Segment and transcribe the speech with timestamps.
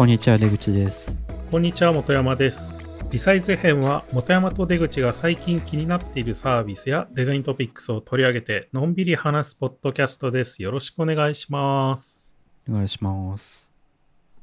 [0.00, 1.18] こんにちは、出口です。
[1.50, 2.88] こんにちは、本山です。
[3.10, 10.62] リサイズ編は、本山と出口が最近気になっているサービスやデザイントピックスを取り上げて、のんびり話すポッドキャストです。
[10.62, 12.34] よろしくお願いします。
[12.66, 13.68] お願いします。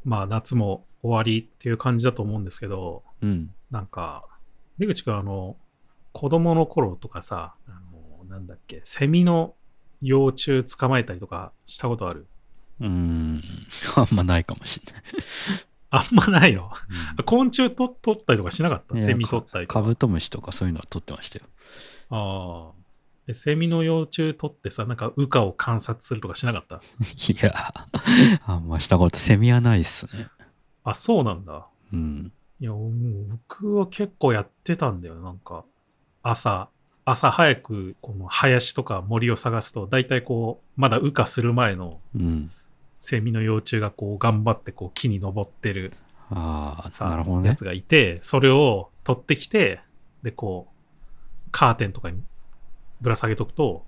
[0.06, 3.50] まあ、夏も終わりっていう感じだと思うんですけど、うん。
[3.72, 4.28] なんか、
[4.78, 5.58] 出口くん、あの、
[6.12, 7.72] 子供の頃とかさ、あ
[8.22, 9.56] の、なんだっけ、セミの
[10.04, 12.28] 幼虫捕まえたりとかしたことある？
[12.80, 13.44] うーん。
[13.96, 15.04] あんまないかもしれない。
[15.90, 16.70] あんまないの？
[17.18, 18.98] うん昆虫と取ったりとかしなかった？
[18.98, 19.82] セミ取ったりとか？
[19.82, 21.46] カブトムシとかそういうのは取ってましたよ。
[22.10, 22.78] ああ。
[23.26, 26.76] でセミの幼虫取ってさ、なんか羽化を観察するとかしなかった？
[27.34, 27.74] いや、
[28.46, 30.30] あんましたこと、セミはないっすね。
[30.84, 31.68] あ、そうなんだ。
[31.92, 32.32] うん。
[32.62, 32.92] いや、もう
[33.50, 35.16] 僕は結構やってたんだよ。
[35.16, 35.66] なんか、
[36.24, 36.70] 朝、
[37.04, 42.52] 朝早く、この林とか森を探すと、大体こう、まだ羽化する前のうん。
[43.00, 45.94] セミの幼虫がこう、頑張ってこう、木に登ってる
[46.30, 47.64] あなるほどねやつ。
[47.64, 49.82] がいて、それを取ってきて、
[50.24, 52.22] で、こう、カーテンとかに
[53.02, 53.86] ぶら下げとくと、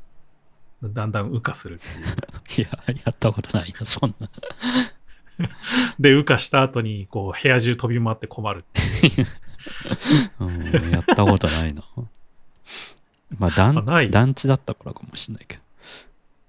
[0.81, 2.65] だんだん羽化するっていう。
[2.65, 4.29] いや、やったことないな、そんな。
[5.99, 9.27] で、羽化した後に、こう、部屋中飛び回って困るっていう。
[10.39, 11.83] うん、やったことないな。
[13.37, 15.59] まあ、団団地だったからかもしれないけ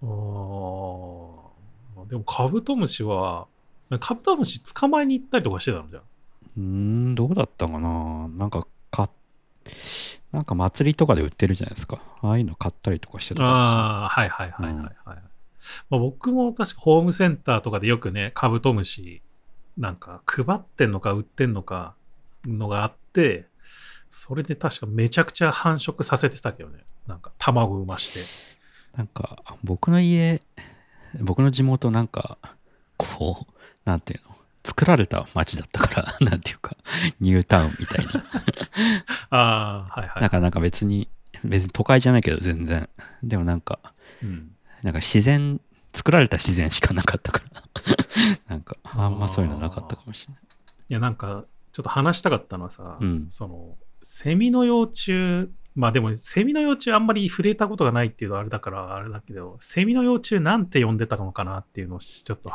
[0.03, 1.37] ど。
[1.37, 3.47] あーでもカブトムシは、
[4.01, 6.03] カブトムシ捕まえに行ったりとかしてたのじゃん。
[6.03, 9.11] うーん、どうだったかななんか、か、
[10.33, 12.01] なんか祭りとかで売ってるじゃないですか。
[12.23, 15.23] ああいうの買ったりとかしてたああ、はいはいはいはい、はい
[15.91, 19.23] まあ、僕も確かホームセンターとかでよくね、カブトムシ、
[19.77, 21.95] なんか配ってんのか売ってんのか
[22.45, 23.47] のがあって、
[24.11, 26.85] それで確かめちゃくちゃ繁殖させてたけどね。
[27.07, 28.97] なんか卵産まして。
[28.97, 30.43] なんか、僕の家、
[31.19, 32.39] 僕の地元なんか、
[32.97, 33.53] こう、
[33.85, 36.77] なんていうの、作られた町だったから、 なんていうか、
[37.21, 38.25] ニュータウンみたいな。
[39.31, 40.21] ああ、はいはい。
[40.21, 41.09] なんか、なんか別に、
[41.45, 42.89] 別に都会じゃないけど全然。
[43.23, 43.79] でもなんか、
[44.23, 44.53] うん、
[44.83, 45.61] なんか自然、
[45.93, 47.63] 作られた自然しかなかったから。
[48.49, 50.43] なんか、あんまそういうのなかったかもしれない。
[50.91, 62.51] いや、なんか、ちょっと話したかったのはさ、うんその、セミの幼虫、まあでも、セミの幼虫あんまり触れたことがないっていうのはあれだから、あれだけど、セミの幼虫なんて呼んでたのかなっていうのをちょっと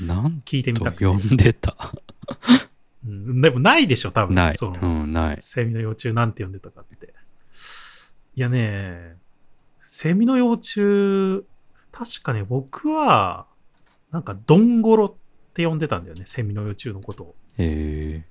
[0.00, 1.04] なん聞いてみたくて。
[1.04, 1.76] と呼んでた？
[3.06, 4.34] うん、でもないでしょ、多分。
[4.34, 4.56] ない。
[4.56, 5.36] そのうん、ない。
[5.40, 7.14] セミの幼虫なんて呼んでたかって。
[8.34, 9.16] いやね、
[9.78, 11.44] セミの幼虫、
[11.92, 13.46] 確かね、僕は、
[14.10, 15.14] なんか、ドンゴロっ
[15.52, 17.34] て呼んでたんだよね、セミの幼虫のことを。
[17.58, 18.26] へえ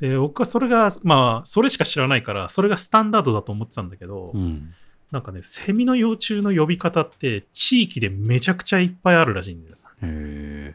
[0.00, 4.74] で、僕はそれが、まあ、それしか知らないから、それがスタンダードだと思ってたんだけど、うん。
[5.10, 9.76] なんかね、セミの幼虫の呼び方って、地域でめちゃくちゃいっぱいあるらしいんだよ。
[9.76, 10.74] っへ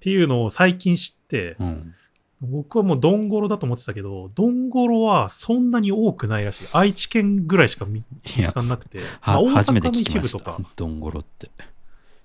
[0.00, 1.94] ていうのを最近知って、うん。
[2.40, 6.68] 僕はもうドンゴロだと思ってたけど、ドンゴロはそんなに多くないらしい。
[6.72, 10.58] 愛知県ぐらいしか見つかんなくて、まあは大阪の一部とか、。
[10.74, 11.50] ドンゴロって。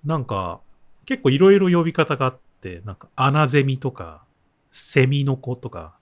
[0.03, 0.59] なんか、
[1.05, 4.23] 結構いろいろ呼び方があって、なんか、アナゼミとか、
[4.71, 5.96] セミの子とか、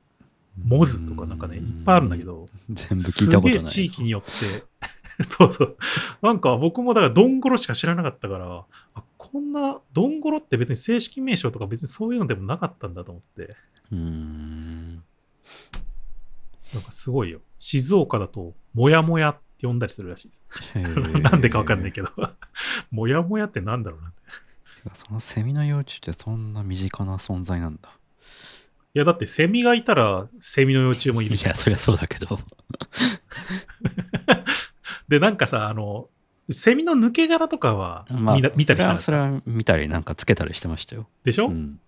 [0.64, 3.70] モズとかなんかね、いっぱいあるんだけど、全部聞いたことないな。
[3.70, 4.30] すげえ地域によって、
[5.30, 5.78] そうそう。
[6.22, 13.56] なんか僕もだからドンゴロしか知らなかったから、あこんな、ドンゴロって別に正式名称とか別にそういうのでもなかったんだと思って、
[13.92, 15.04] うーん。
[16.74, 17.42] なんかすごいよ。
[17.60, 20.44] 静岡だと、もやもやって呼んだりするらしいです。
[21.22, 22.10] なんでかわかんないけど。
[22.92, 24.22] もやもやってなんだろうなって。
[24.86, 24.92] ど。
[24.94, 27.95] そのセミの幼虫ってそんな身近な存在なんだ。
[28.96, 32.40] いや、だってセミがいたら、セミの幼虫もいるじゃんいや、そりゃそうだけど。
[35.10, 36.08] で、なんかさ、あの、
[36.50, 41.08] セミの抜け殻とかは見,、な見たりしたそれはそれは見たり、なんかつけたりしてましたよ。
[41.26, 41.80] でしょ、だかうん。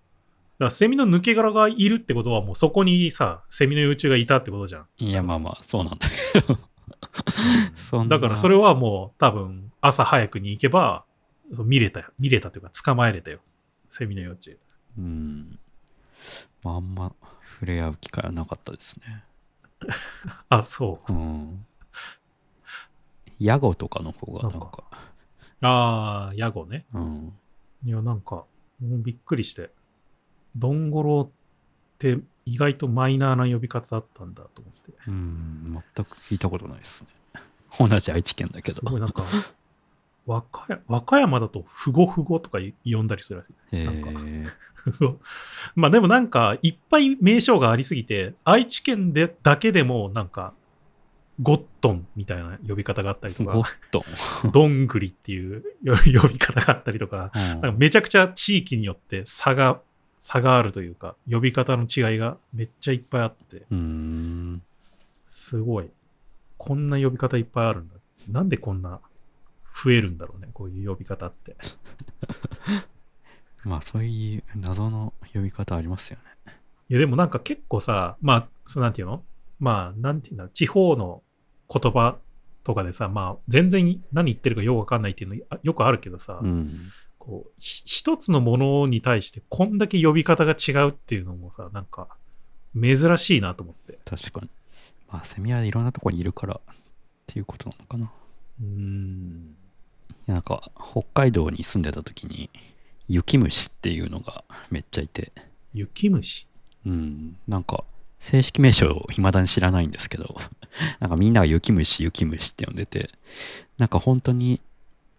[0.59, 4.85] らセミの抜け殻がいるってことは、もうそこにさ、セミの幼虫がいたってことじゃん。
[4.97, 6.59] いや、まあまあ、そうなんだけど。
[7.75, 11.05] そんなだからそれはもう多分朝早くに行けば
[11.55, 12.07] そう見れたよ。
[12.19, 13.39] 見れたというか捕まえれたよ。
[13.89, 14.57] セミの幼虫。
[14.97, 15.59] うん。
[16.67, 17.15] まあ、あんま
[17.53, 19.23] 触れ合う機会はなかったですね。
[20.49, 21.13] あ、そう。
[21.13, 21.65] うん。
[23.39, 24.83] ヤゴとかの方がなんか、
[25.61, 26.85] ああ、ヤゴね。
[26.93, 27.33] うん。
[27.85, 28.45] いや、なんか、
[28.81, 29.71] もうびっくりして。
[30.55, 34.91] ドンゴロって意外とマイナーな呼び方だったんだと思って。
[35.07, 37.09] うん、全く聞いたことないですね。
[37.79, 38.79] 同じ愛知県だけど。
[38.79, 39.23] すごいなんか、
[40.27, 43.53] 和歌山和歌山だとふごふごとか呼んだりするらしい。
[43.77, 44.45] へなんかえ。
[45.75, 50.53] まあでもなんかいっぱい名称がありすぎて愛知県でだけでもなんか
[51.41, 54.05] ゴットンみたいな呼び方があったりとゴかット
[54.45, 54.51] ン。
[54.51, 55.63] どんぐりっていう
[56.21, 59.81] 呼び方があったりとかうんなんかめちゃくちゃ地域によって差が
[60.19, 63.65] 差があるというか、呼び方の違いがめっちゃいっぱいあって。
[65.23, 65.89] すごい。
[66.57, 67.95] こんな呼び方いっぱいあるんだ。
[68.27, 68.99] なんでこんな
[69.83, 71.55] 増えるんだろうね、こういう呼び方って。
[73.63, 76.53] まあそういう謎の呼び方ありますよね。
[76.89, 79.23] いや、でもなんか結構さ、まあ、そうなんていうの？
[79.59, 81.21] まあ、なんていうんだ、地方の
[81.69, 82.17] 言葉
[82.63, 86.91] とかでさ、まあ、全然何言ってるかよくわかんないっていうのあよくあるけどさ、うん。
[87.17, 92.07] こう、ひ一つのものに対してこんだけ呼び方が違うっていうのもさ、なんか、
[92.79, 93.99] 珍しいなと思って。
[94.05, 94.49] 確かに。
[95.09, 96.75] まあセミはいろんなとこにいるからっ
[97.25, 98.11] ていうことなのかな。
[98.61, 99.55] うーん。
[100.27, 102.49] なんか北海道に住んでた時に
[103.07, 105.31] 雪虫っていうのがめっちゃいて、
[105.73, 106.45] 雪虫？
[106.85, 107.83] うん、なんか
[108.19, 110.35] 正式名称を未だに知らないんですけど、
[110.99, 113.09] なんかみんなが雪虫雪虫って呼んでて、
[113.77, 114.61] なんか本当に、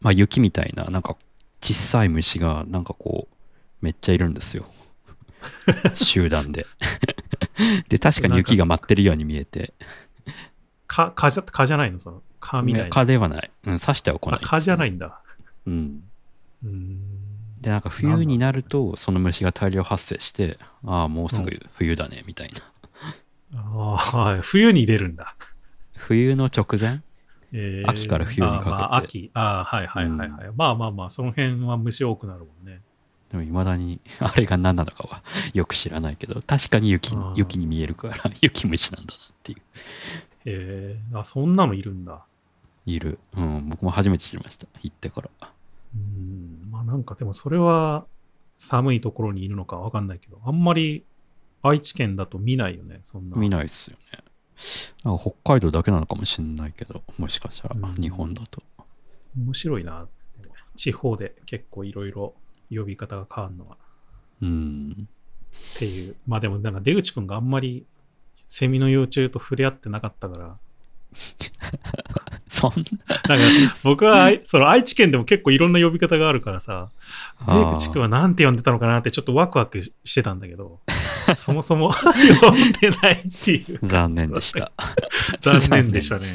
[0.01, 1.17] まあ雪みたいな、なんか
[1.61, 3.35] 小さい虫がなんかこう、
[3.81, 4.67] めっちゃいるんですよ。
[5.95, 6.67] 集団で。
[7.89, 9.73] で、確かに雪が舞ってるように見えて、
[10.87, 12.01] か、かじゃ、かじゃないの？
[12.01, 12.89] その、かみたいな。
[12.91, 13.51] 蚊ではない。
[13.67, 14.91] うん、刺しては来ないあ、かじゃないい。
[14.93, 15.21] んだ。
[15.67, 16.03] うん。
[16.65, 17.01] うーん。
[17.61, 23.61] で、なんか冬になると、その虫が大量発生して、ああ、もうすぐ冬だね、みたいな。
[23.61, 25.35] ああ、はい冬に出るんだ。
[25.97, 27.01] 冬の直前？
[27.53, 29.31] え秋から冬にかけてあーまあ、秋。
[29.35, 30.51] ああ、はいはいはいはい。
[30.55, 32.81] まあまあまあ、その辺は虫多くなるもんね。
[33.31, 35.23] でも未だに あれが何なのかは
[35.55, 39.59] よく知らないけど、確かに雪あー雪に見えるから雪虫なんだなっていう。
[40.45, 42.25] えー、あ、そんなのいるんだ。
[42.95, 43.19] いる。
[43.37, 44.67] うん、僕も初めて知りました。
[44.83, 45.31] 行ってから。
[45.95, 46.71] うん。
[46.71, 48.07] まあなんかでもそれは
[48.57, 51.05] 寒いところにいるのかわかんないけど、あんまり
[51.63, 53.37] 愛知県だと見ないよね、そんな。
[53.37, 54.25] 見ないっすよね。
[55.05, 58.63] なんか北海道だけなのかもしれないけど、もしかしたらうん日本だと。
[59.37, 60.09] 面白いな。
[60.77, 62.35] 地方で結構いろいろ
[62.71, 63.77] 呼び方が変わるのは。
[64.43, 65.09] うん。
[65.77, 66.17] っていう。
[66.27, 67.87] まあでもなんか出口くんがあんまり
[68.47, 70.59] セミの幼虫と触れ合ってなかったから、
[72.59, 72.73] そん
[73.07, 73.45] なんか
[73.85, 76.89] 僕は その愛知県でも結構いろんな呼び方があるからさ、
[77.47, 77.71] な。
[77.71, 80.81] 出口くんはなんて呼んでたのかなってちょっとワクワクしてたんだけど、
[81.37, 81.93] そもそも
[82.41, 83.79] 呼んでないっていう。
[83.85, 84.73] 残念でした。
[85.41, 86.27] 残念でしたね。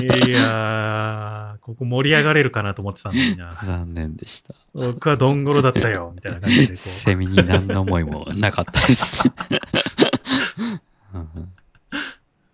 [0.00, 3.52] いやー、ここ盛り上がれるかなと思ってたんだにな。
[3.52, 4.54] 残念でした。
[4.74, 9.22] 僕はどんごろだったよ、みたいな感じでこセミに何の思いもなかったです。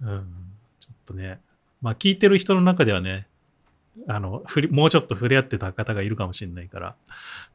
[0.00, 0.24] うん、
[0.80, 1.40] ちょっとね、
[1.80, 3.26] まあ聞いてる人の中ではね、
[4.06, 6.96] あの、ふりもうちょっと触れ合ってた方がいるかもしれないから、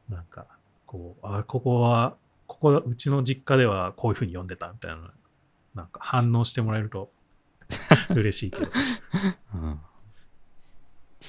[0.08, 0.46] なんか、
[0.86, 2.16] こう、あ、ここは、
[2.46, 5.12] ここ、うちの実家ではこういうふうに読んでたみたいな、
[5.74, 7.10] なんか反応してもらえると
[8.14, 8.70] 嬉しいけど。
[9.54, 9.80] うん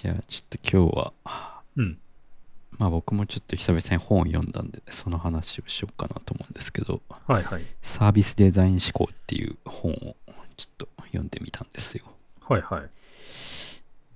[0.02, 1.98] じゃあちょっと今日は、うん。
[2.72, 7.66] まあ僕もちょっと久々に本を読んだんで、その話をしようかなと思うんですけど、はいはい。
[7.82, 9.96] サービスデザイン思考っていう本を
[10.58, 12.04] ちょっと読んでみたんですよ。
[12.48, 12.90] はいはい。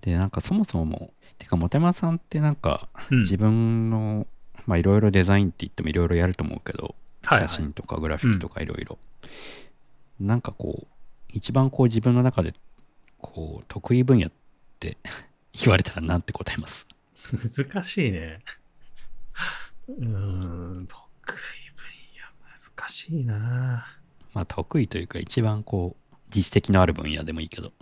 [0.02, 3.20] で、なんかそもそも、てか、モテマさんってなんかうん。
[3.24, 4.28] 自分の、
[4.66, 8.98] まあいろいろデザインって言ってもいろいろやると思うけど、はいはい写真とかグラフィックとかいろいろ。
[10.20, 10.88] なんかこう、
[11.30, 12.54] 一番こう自分の中で、
[13.20, 14.32] こう、得意分野っ
[14.80, 14.98] て
[15.54, 16.88] 言われたらなんて答えます？
[17.66, 18.40] 難しいね。
[19.88, 20.06] うー
[20.82, 21.36] ん、得意
[21.76, 21.84] 分
[22.16, 23.86] 野難しいな。
[24.34, 27.74] まあ得意というか一番こう、実績のある分野でもいいけど。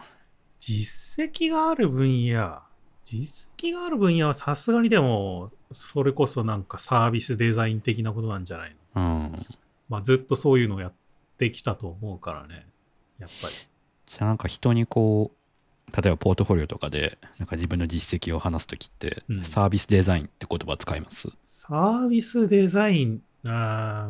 [0.60, 2.60] 実績がある分野。
[3.04, 9.02] 実績がある分野はさすがにでも、それこそなんかサービスデザイン的なことなんじゃないの？
[9.02, 9.46] うん。
[9.88, 10.94] まあずっとそういうのをやっ
[11.38, 12.66] てきたと思うからね。
[13.20, 13.54] やっぱり。
[14.06, 21.30] じゃあなんか人にこう、例えばポートフォリオとかで、なんか自分の実績を話すときって、うんサービスデザインって言葉使います？
[21.46, 24.10] サービスデザイン、あ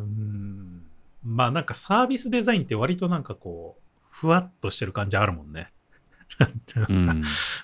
[1.22, 5.70] まあなんかサービスデザインって割となんかこう、ふわっとしてる感じあるもんね。
[6.88, 7.22] うん。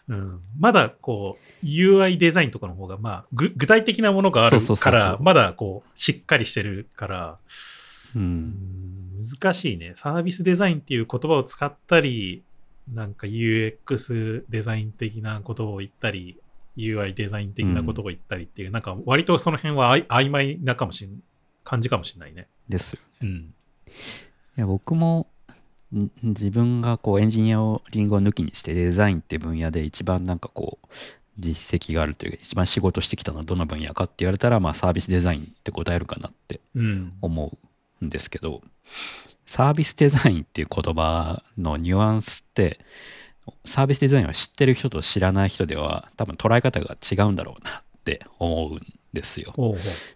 [0.09, 7.39] うん、まだこう UI デザインとかの方がまあぐ具体的なものがあるからまだこうしっかりしてるから、
[8.17, 8.19] う。
[8.19, 12.45] うんん、難しいねサービスデザインっていう言葉を使ったり
[12.93, 16.39] なんか UX デザイン的なことを言ったり
[16.77, 21.23] UI デザイン的なことを言ったりっていう、なんか割とその辺はあい曖昧なかもしん
[21.63, 22.49] 感じかもしれないね。
[22.69, 23.07] ですよね。
[23.23, 23.55] うん。
[24.57, 25.27] いや僕もん
[26.23, 30.87] 自分がこうエンジニアをリンゴを抜きにしてデザインって分野で一番なんかこう
[31.39, 37.13] 実績があるというか一番仕事してきたのはどの分野かって言われたらまあサービスデザインって答えるかなってうん。
[37.21, 37.59] 思
[38.03, 38.63] うんですけど
[39.47, 42.79] サービスデザインっていう言葉のニュアンスって
[43.65, 48.81] サービスデザインは知ってる人と知らない人では多分捉え方が違うんだろうなって思うん
[49.13, 49.53] ですよ。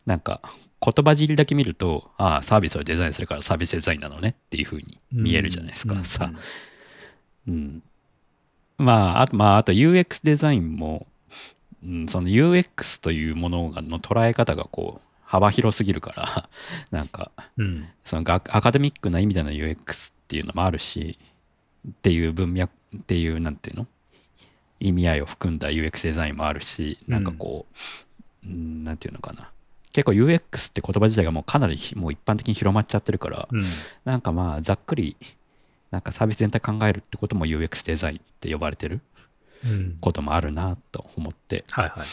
[0.06, 0.40] なんか
[0.80, 6.32] 言葉尻だけ見ると、ああ、サービスをデザインするからサービスデザインなのねっていう風に見えるじゃないですか、うんさ。
[7.48, 7.82] うん。
[8.78, 11.06] まあ、あと、まあ、あと UX デザインも、
[11.84, 16.48] うん、その UX というものがの捉え方がこう、幅広すぎるから、
[16.90, 17.88] なんか、うん。
[18.04, 21.18] そのがアカデミックな意味での UX っていうのもあるし、
[21.86, 23.86] っていう文脈っていう、なんていうの？
[24.80, 27.66] 意味合いを含んだ UX デザインもあるし、なんかこ
[28.44, 29.50] う、うん、なんていうのかな。
[29.98, 33.64] 結構 UX って言葉自体がもうかなりひもう一般的に広まっちゃってるから、うん。
[34.04, 35.16] なんかまあざっくり、
[35.90, 39.00] なんかサービス全体考えるってことも UX デザインって呼ばれてる
[39.66, 39.98] うん。
[40.00, 42.06] こともあるなと思って、はいはい。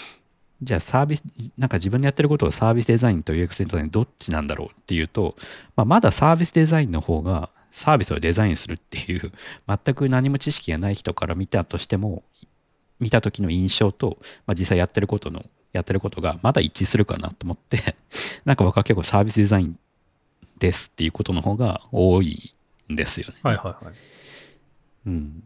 [0.64, 1.24] じゃあサービス、
[1.60, 5.36] なんか自分でやってることをサービスデザインと UX デザインどっちなんだろうっていうと、
[5.76, 9.32] まあ、まだサービスデザインの方がサービスをデザインするっていう
[9.86, 12.24] 全く何も知識がない人から見たとしても
[13.00, 17.96] 見た時の印象と、まあ、実際やってることのやってることがまだ一致するかなと思って
[18.46, 19.80] なんか僕は結構サービスデザイン
[20.58, 22.54] ですっていうことの方が多い
[22.92, 23.34] んですよね。
[23.44, 23.96] はいはいはい。
[25.08, 25.44] うん。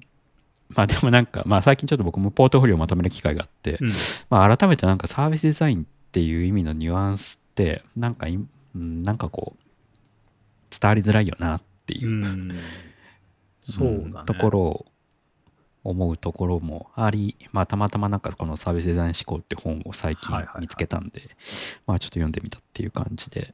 [0.69, 3.89] まあでもなんか、まあ最近ちょっと僕もポートフォリオをまとめる機会があって、うん。
[4.29, 9.63] まあ、改めてなんかサービスデザインっていう意味のニュアンスってなんかいうんなんかこう
[10.79, 12.55] 伝わりづらいよなっていうう、ん。
[13.62, 14.24] そうだね。
[14.24, 14.86] んところを
[15.89, 21.22] 思うところもあり、まあ、たまたまなんかこのサービスデザイン思考って本を最近見つけたんで、
[21.86, 23.53] まあちょっと読んでみたっていう感じで。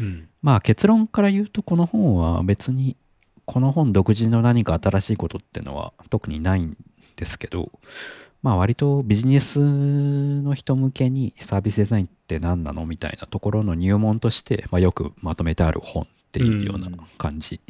[0.00, 0.28] うん。
[0.42, 2.96] まあ結論から言うとこの本は別に
[3.44, 6.76] この本独自の何か新しいことってのは特にないん
[7.16, 7.70] ですけど
[8.42, 17.60] まあ割とビジネスの人向けにサービスデザインって何なのみたいなところの入門として、まあ、よくまとめてある本っていうような感じ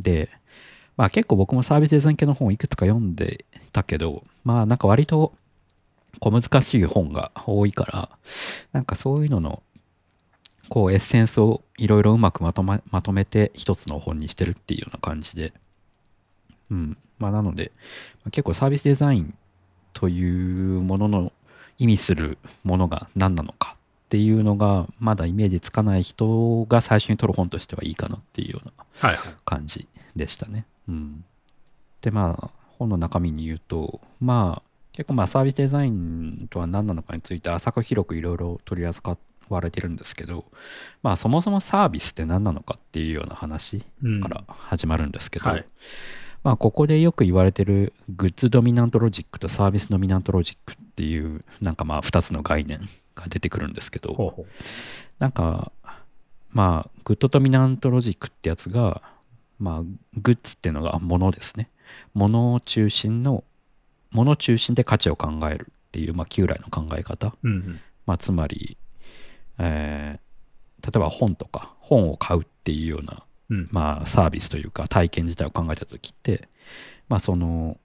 [0.00, 0.28] で、
[1.02, 5.32] まあ結構僕もサービスデザイン系の本をいくつか読んでたけどまあなんか割と
[6.20, 8.08] 小難しい本が多いから
[8.70, 9.64] なんかそういうのの
[10.68, 15.52] こうエッセンスをいろいろうまくまと,、ま、まとめて一つの本にしてるっていうような感じで
[16.70, 17.72] うんまあなので
[18.22, 19.34] まあ結構サービスデザイン
[19.94, 21.32] というものの
[21.78, 28.72] 意味するものが何なのかっていうのがまだイメージつかない人が最初に取る本としてはいいかなっていうような。
[29.44, 30.64] 感じでしたね。
[30.88, 31.24] うん、
[32.00, 39.16] でまあ本の中身に言うとまあ結構まあサービスデザインとは何なのかについて浅く広くいろいろ取り扱
[39.48, 40.44] われてるんですけど
[41.02, 44.20] まあそもそもサービスって何なのかっていうような話うん。
[44.20, 45.64] から始まるんですけど、はい。
[46.42, 52.80] まあここでよく言われてるグッズドミナントロジックとサービスドミナントロジックっていうなんかまあ2つの概念
[53.14, 54.46] が出てくるんですけど、ほ
[55.18, 55.70] なんか、
[56.50, 59.02] まあ、グッドドミナントロジックってやつが、
[59.58, 59.82] まあ、
[60.14, 61.70] グッズっていうのが物ですね。
[62.14, 63.44] 物を中心の、
[64.10, 67.28] 物中心で価値を考えるっていう、まあ、旧来の考え方。
[67.28, 67.48] う。
[67.48, 67.80] うんうん。
[68.06, 68.76] まあ、つまり、
[69.58, 70.32] えー
[70.82, 73.68] 例えば本とか、本を買うっていうような、うん。
[73.70, 76.48] まあ、サービスというか、体験自体を考えたときって、
[77.08, 77.78] まあ、その、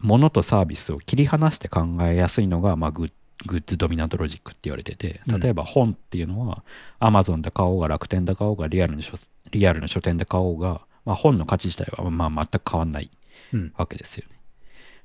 [0.00, 3.12] 物とサービスを切り離して考えやすいのが、まあ、グッ
[3.46, 6.62] グッズドミナントロジックって言われてて、うん例えば本っていうのは、
[7.00, 9.14] Amazon で買おうが楽天で買おうがリアルの書
[9.50, 13.10] リアルの書店で買おうが、まあ、本の価値自体はまあ全く変わんない
[13.52, 13.72] うん。
[13.76, 14.40] わけですよね。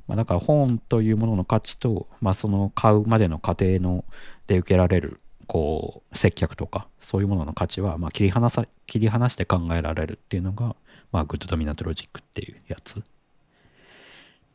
[0.08, 4.06] まあ、だから本というものの価値と、まあ、その買うまでの過程の
[4.46, 10.76] で受けられるこう接客とかそういうものの価値はまあ切り離さ切り離して考えられるっていうのが、
[11.12, 13.04] まあ、グッドドミナントロジックっていうやつ。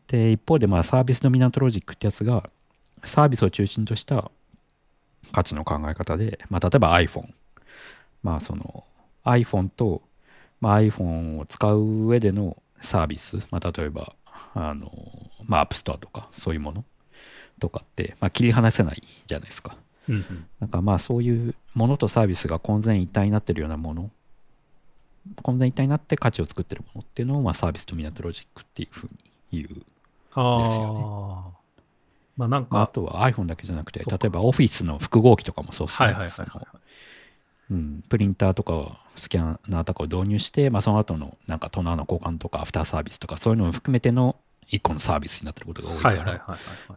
[0.08, 2.50] で一方でまあサービスドミナントロジックってやつが
[3.04, 4.30] サービスを中心とした
[5.32, 7.28] 価値の考え方で、まあ、例えば iPhone。
[8.22, 8.84] まあその
[9.24, 10.02] iPhone と、
[10.60, 14.14] まあ、iPhone を使う上でのサービス、まあ、例えば
[14.54, 14.90] あの、
[15.44, 16.84] まあ、App Store とかそういうもの
[17.58, 19.76] とかって、まあ、切り離せないじゃないですか。
[20.08, 20.46] うんうん。
[20.60, 24.10] なんかまあそういうものとサービスが混然一体になってるようなもの、
[25.42, 29.08] 混然一体になって価値を作ってるものっていうのをまあサービスドミナントロジックっていうふう
[29.52, 29.68] に言う。
[29.68, 29.74] で
[30.32, 31.59] すよ
[32.40, 36.06] まあなんまあ、あか、とは iPhone だけじゃなくて、例えばオフィスの複合機とかもそうですね。
[36.06, 36.66] はいはいはいはい。
[37.70, 44.34] うん、プリンターとかをスキャナーとかを導入して、まあ、その後のなんかトナーの交換とかアフターサービスとかそういうのを含めての
[44.68, 46.10] 一個のサービスになってることが多いか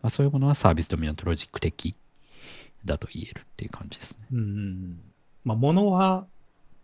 [0.01, 1.95] ら、そういうものはサービスドミナントロジック的
[2.85, 4.27] だと言えるっていう感じですね。
[4.31, 4.99] うん。
[5.43, 6.25] まあ物は、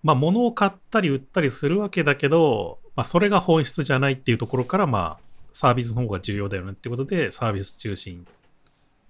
[0.04, 8.25] まあ物を買ったり売ったりするわけだけど、まあそれが本質じゃないっていうところから、まあサービスの方が重要だよねっていうことで、サービス中心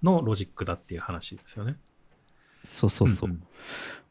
[0.03, 1.75] のロジックだっていう話ですよね。
[2.63, 3.29] そうそうそう。
[3.29, 3.43] んん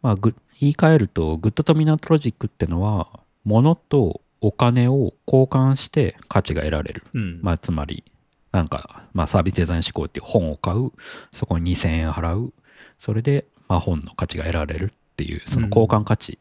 [0.02, 7.04] まあ、ぐ言い換えると、グッドドミナントロジックってのは、物とお金を交換して価値が得られる。
[7.14, 7.40] うん。
[7.42, 8.04] まあ、つまり、
[8.52, 10.92] なんか、まあ、サービスデザイン思考っていう本を買う、
[11.33, 12.52] そこに2000円払う、
[12.99, 16.38] それで、まあ、本の価値が得られるっていうその交換価値、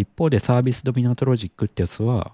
[0.00, 2.32] 一方でサービスドミナントロジックってやつは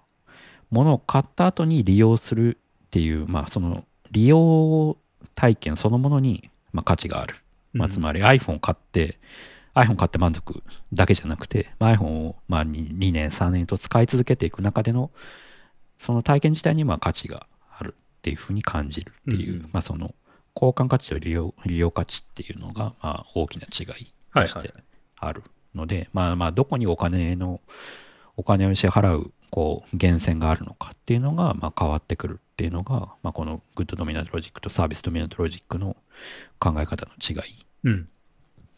[0.71, 4.97] 物を買った後に利用するっていうまあその利用
[5.35, 7.37] 体験そのものにまあ価値がある、
[7.73, 9.19] まあ、つまり iPhone を買って
[9.75, 10.63] iPhone 買って満足
[10.93, 15.11] だけじゃなくて、まあ、iPhone をまあ 2, 2年3年と使い続けていく中での
[15.99, 20.15] その体験自体にまあ価値があるっていうふうに感じるっていう、うんまあその
[20.57, 24.73] 交換価値と利用利用価値っていうのがまあ大きな違いはいはいとして
[25.17, 25.43] ある
[25.75, 27.61] ので、まあまあどこにお金の
[28.37, 35.97] お金を支払うこう源泉があるのかっていうのがまあ変わってくるっていうのが、まあ、このグッドドミナントロジックとサービスドミナントロジックの
[36.59, 37.53] 考え方の違い
[37.85, 38.09] うん。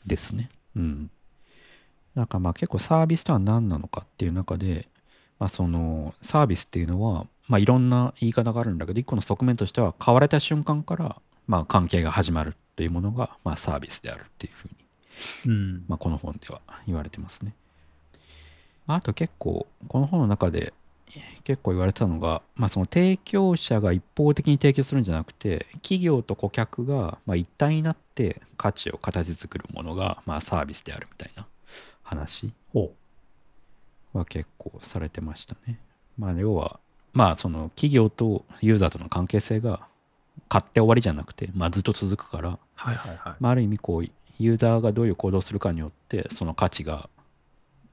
[0.07, 0.51] ですね。
[0.77, 1.11] うん。
[2.15, 4.89] なんかまあ結構サービスとは何なのかっていう中で、
[5.39, 14.69] まあそのサービスっていうのは、まあいろんな言い方があるんだけど、一個の側面としては買われた瞬間から、まあ関係が始まるというものが、まあサービスであるっていうふう
[15.49, 15.85] に、うん。
[15.89, 17.55] まあこの本では言われてますね。
[18.87, 20.73] まああと結構、この本の中で
[21.45, 31.47] 結構言われてたのが、まあその提供者が一方的に提供するんじゃなくて、企業と顧客がまあ一体になって価値を形作るものがまあサービスであるみたいな
[32.03, 32.93] 話ほ
[34.13, 35.79] は結構されてましたね。
[36.19, 36.81] まあ要は、
[37.13, 39.87] まあその企業とユーザーとの関係性が
[40.49, 42.59] 買って終わりじゃなくて、まあずっと続くから、う。
[42.75, 43.35] はいはいはい。
[43.41, 44.05] まあ、ある意味こう
[44.39, 47.09] ユーザーがどういう行動をするかによってその価値が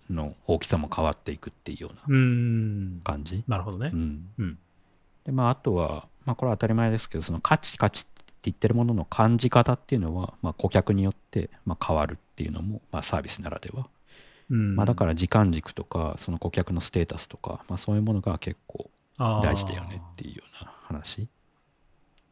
[0.10, 3.02] の大きさも変わっていくっていうような。
[3.04, 3.44] 感じ？
[3.48, 3.96] なるほどねう。
[3.96, 4.58] ん、うん。
[5.24, 8.12] でまああとは、まあ、これは当たり前ですけどその価値価値って
[8.44, 13.88] 言ってるものの感じ方っていうのは、まあ、顧客によってまあ変わるっていうのも、まあ、サービスならでは、
[14.50, 14.76] うん。
[14.76, 21.28] まあ、だから時間軸とかその顧客のステータスとか、まあ、そういうものが結構ら大事だよねっていうような話。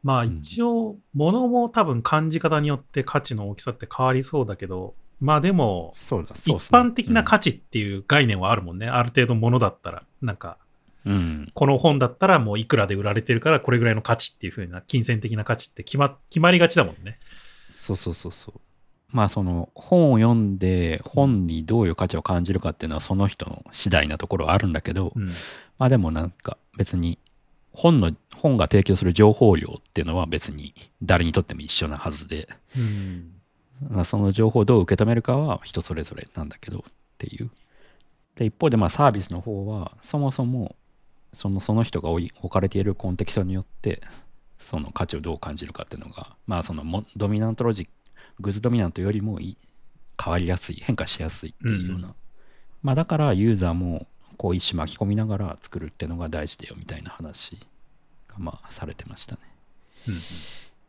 [0.03, 8.87] まあうん一応、物も多分感じ方によって価値の大きさって変わりそうだけど、まあでも、そうだ一そうね般的な価値っていう概念はあるもんね。
[8.87, 10.03] ある程度物だったら。
[10.21, 10.57] なんか、
[11.05, 17.19] うん、うんこの本だったらもういくらで売られてるからこれぐらいの価値っていう風な金銭的な価値って決ま決まりがちだもんね。
[17.73, 18.59] そうそうそうそう。
[19.09, 25.27] まあその本を読んで本にどういう価値を感じるかっていうのはその人の次第なところはあるんだけど、うん。
[25.77, 27.19] まあでもなんか別に
[27.73, 33.40] 本の本が提供する情報量っていうのは別に誰にとっても一緒なはずで、うん。
[33.89, 36.81] まあ、その情報をどう受け止めるかは人それぞれなんだけどっ
[37.17, 37.49] ていう。
[38.35, 40.75] で一方でまあサービスの方はそもそも
[41.33, 44.01] そのその人が置かれているコンテキストによって
[44.57, 47.91] その価値をどう感じるかっていうのがまあそのモドミナントロジック
[48.39, 49.57] グッズドミナントよりもい
[50.21, 52.15] 変わりやすい変化しやすいっていうような、うん
[52.83, 57.59] まあだからユーザーもこう一種巻き込みながら作るっていうのが大事だよみたいな話
[58.27, 59.41] がまあされてましたね。
[60.07, 60.15] うん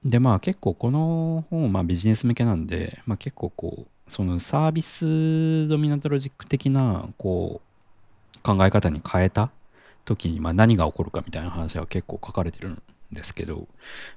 [0.05, 7.61] でまあ結構この本はまあビジネス向けなんで、まあ、結構こうそのサービスドミナントロジック的なこ
[8.37, 9.51] う考え方に変えた
[10.05, 13.69] 時にまあ何が起こるかみたいな話は結構書かれてるんですけど、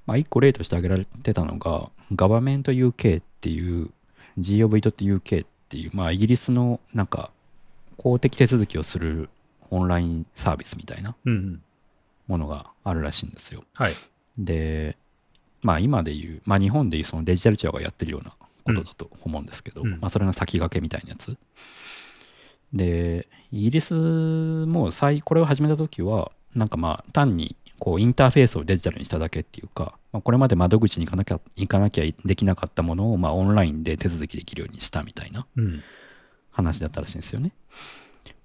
[0.07, 3.91] まあ、一個例として挙げられてたのが Government UK っていう
[4.39, 7.29] gov.uk っていうまあイギリスのなんか
[7.97, 9.29] 公的手続きをする
[9.69, 11.61] オンラインサービスみたいなうんうん。
[12.27, 13.63] ものがあるらしいんですよ。
[13.75, 13.93] はい。
[14.37, 14.97] で、
[15.65, 18.31] まあ今で言う、まあ日本でいうそのデジタル庁がやってるような
[18.63, 21.37] ことだと思うんですけど、うんまあそれの先駆けみたいなやつ。
[22.73, 35.83] で、イギリスも最これを始めた時は、なんかまあ単にこうインターフェースをデジタルにしただけっていうか、まあ、これまで窓口に行かなきゃ行かなきゃできなかったものをまあオンラインで手続きできるようにしたみたいなうん。
[36.55, 37.51] 話だったらしいんですよね。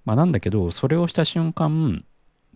[0.03, 2.03] まあ、なんだけど、それをした瞬間、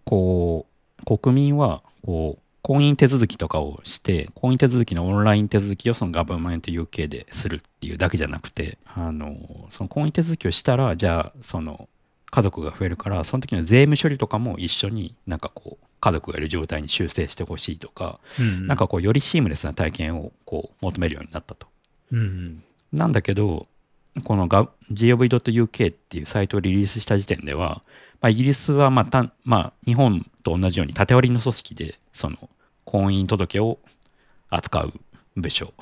[0.03, 0.67] こ
[0.99, 11.87] う、国民は、こう、婚姻手続きとかをして、婚姻手続きのオンライン手続きをそのガバメント UK でするっていうだけじゃなくて、あの、その婚姻手続きをしたら、じゃあ、その、
[12.31, 18.65] 家族が増えるから、その時の税務処理とかも一緒になんかこう、家族がいる状態に修正してほしいとか、うん。
[18.65, 21.67] なんかこう、よりシームレスな体験をこう、求めるようになったと。
[22.11, 22.63] うんうん。
[22.91, 23.67] なんだけど、
[24.23, 27.83] このが gov.uk っていうサイトをリリースした時点では、
[28.21, 32.49] まあ、イギリスはまあた、まあ、日本と同じように縦割りの組織で、その
[32.85, 33.79] 婚姻届を
[34.49, 34.93] 扱う
[35.35, 35.73] 部署、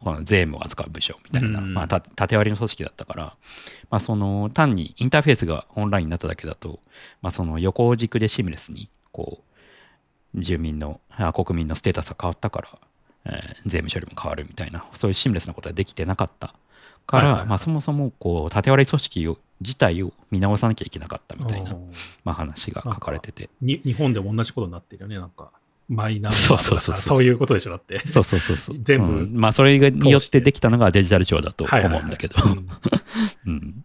[0.00, 1.74] この税務を扱う部署みたいな、うん。
[1.74, 3.36] まあ、た縦割りの組織だったから、
[3.90, 6.80] まあ、その単にインターフェースがオンラインになっただけだと、
[7.20, 9.42] まあ、その横軸でシームレスにこ
[10.34, 12.68] う住民のあ国民のステータスが変わったから、
[13.26, 16.54] えー税務処理も変わるみたいなそういうシームレスなことはできてなかった
[17.06, 17.48] から、はいはいはい。
[17.48, 21.76] まあ、そもそもこう縦割り組織を自体を見直さなきゃいけなかったみたいな、
[22.24, 23.48] まあ、話が書かれてて。
[23.60, 25.52] に日本でも同じことになってるよね、なんか。
[25.88, 28.06] マイナンバーとかさそうそうそうそうそういうことでしょ、だって。
[28.06, 28.76] そうそうそうそう。
[28.80, 32.36] 全部うんまあ、それによってできたのがデジタル庁だと思うんだけど。
[32.44, 32.68] うん
[33.46, 33.84] うん。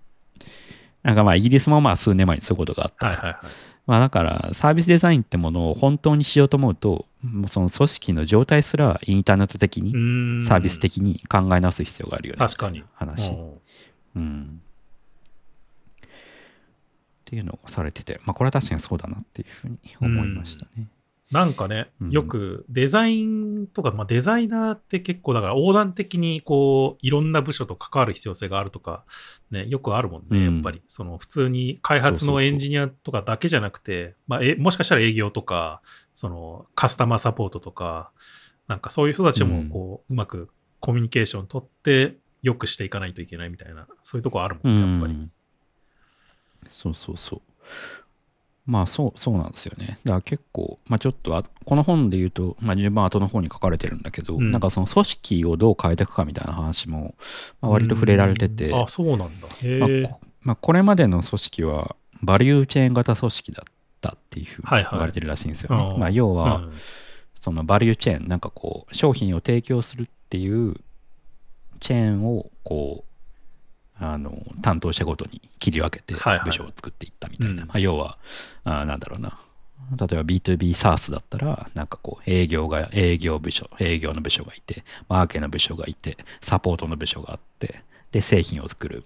[1.03, 3.17] なんかまあ、イギリスもまあ数年前にそういうことがあったと。
[3.17, 3.51] はいはいはい。
[3.87, 9.97] まあ、だから、サービスデザインってものを本当にしようと思うと、もうその組織の状態すらインターネット的に、う
[10.39, 12.37] んサービス的に考え直す必要があるよね。
[12.37, 12.83] 確かに。
[12.93, 13.31] 話。
[13.31, 13.53] うん
[14.17, 14.61] うん。
[16.01, 16.09] っ
[17.25, 20.87] ていうのをされてて、まあ、これは確かにそうだなっていうふうに思いましたね。
[21.31, 29.03] なんかね、うんよくデザインとか、まあ、デザイナーって結構だから横断的にこういろんな部署と関わる必要性があるとか、
[29.51, 30.81] ね、よくあるもんね、うんやっぱり。
[30.87, 35.81] その普通に開発のエンジニアとかだけじゃなくて、まあ、えもしかしたら営業とか、
[36.13, 38.11] そのカスタマーサポートとか、
[38.67, 45.13] なんかそういう人たちもこう、うまくコミュニケーション取って、よくしていかないといけないみたいな、そういうとこあるもうんね、やっぱり。
[45.13, 45.31] ん。
[46.69, 47.41] そうそうそう。
[48.67, 49.97] まあそう、そうなんですよね。
[50.03, 57.15] だから結構、まあちょっとあ、この本で言うと、まあ順番後の方に書かれてるんだけど、うんなんかその組織をどう変えていくかみたいな話も、
[57.61, 59.47] まあ、割と触れられてて、うんあ、そうなんだ。
[59.63, 65.91] へまあまあ、これまでの組織は、バリューチェーン型組織だったっていうふうにはいはい言われてるらしいんですよね。
[65.93, 66.71] うんまあ要は、うん
[67.39, 70.75] そのバリューチェーン、なんかこう、商品を提供するっていう
[71.79, 73.16] チェーンをこう、
[73.99, 77.63] あの担当者ごとに切り分けてはいはい部署を作っていったみたいな。
[77.63, 78.17] うんまあ、要は
[78.63, 79.39] あ、なんだろうな。
[79.95, 89.05] 例えば B2B サースだったら、なんかこう、営業が、営業部署、営業の部署がいて、マーケの部署がいて、サポートの部署があって、で、製品を作る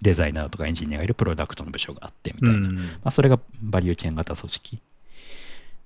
[0.00, 2.68] デザイナーとかエンジニアがいるプロダクトの部署があってみたいな。
[2.68, 4.80] うんまあ、それがバリューチェーン型組織。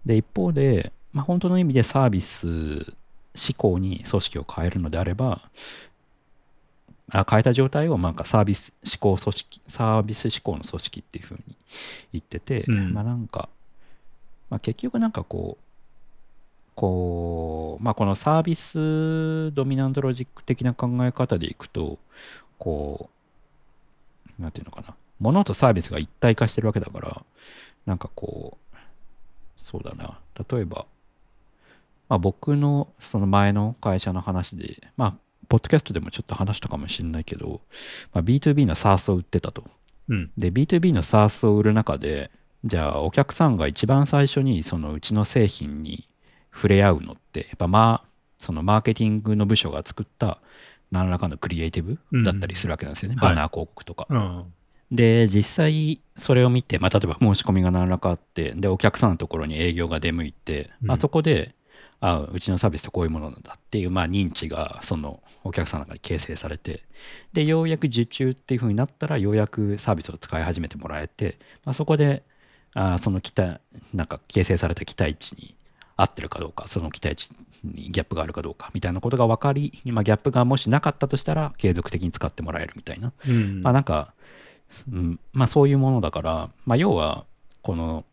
[0.04, 2.38] で、一方で、まあ、本当の意味でサービス
[3.36, 5.50] 思考に組織を変えるのであれば、あ
[7.08, 11.56] 変えた状態をなんかサービス思考組織、サービス思考の組織っていうふうに
[12.12, 12.92] 言ってて、うん。
[12.92, 13.48] まあなんか、
[14.50, 15.64] まあ、結局なんかこう、
[16.74, 21.98] こう、まあこのサービスドミナントロジック的な考え方でいくと、
[22.58, 23.08] こ
[24.38, 27.22] う、なんていうのかな、物とサービスが一体化してるわけだから、
[27.86, 28.76] なんかこう、
[29.56, 30.18] そうだな、
[30.50, 30.86] 例えば、
[32.08, 35.16] まあ、僕のその前の会社の話で、まあ、
[35.48, 37.60] ポッドキャストでもちょっと話したかもしれないけど、
[38.12, 39.64] まあ、B2B の SARS を売ってたと。
[40.08, 40.30] うん。
[40.36, 42.30] で、B2B の SARS を売る中で、
[42.64, 46.08] じゃあお客さんが一番最初にそのうちの製品に
[46.52, 50.38] 触れ合うのって、やっぱまあ、そのマーケティングの部署が作った
[50.90, 53.16] 何らかのクリエイティブだったりするわけなんですよね。
[53.16, 54.06] はいバナー広告とか。
[54.08, 54.44] うん。
[54.90, 61.54] で、実際それを見て、まあ、例えば申し込みが何らかあって、で、お客さんのところに営業が出向いて、まあ、うんそこで、
[62.00, 66.82] あうちのサービスってこういうものなんだっていう、まあ、認知がそのお客さんの中に形成されて、
[67.32, 72.22] で、ようやく受注っていう風になったら、ようやくサービスを使い始めてもらえて、まあ、そこで、
[72.74, 73.60] あその期待、
[73.94, 75.56] なんか形成された期待値に
[75.96, 77.32] 合ってるかどうか、その期待値
[77.64, 83.12] にギャップがあるかどうかみたいなことが分かり、まあ、ギャップがもしなかったとしたら、継続的に使ってもらえるみたいな。
[83.26, 83.62] うん。
[83.62, 84.12] まあなんか、
[84.92, 87.24] うんまあそういうものだから、まあ要は、
[87.62, 88.04] この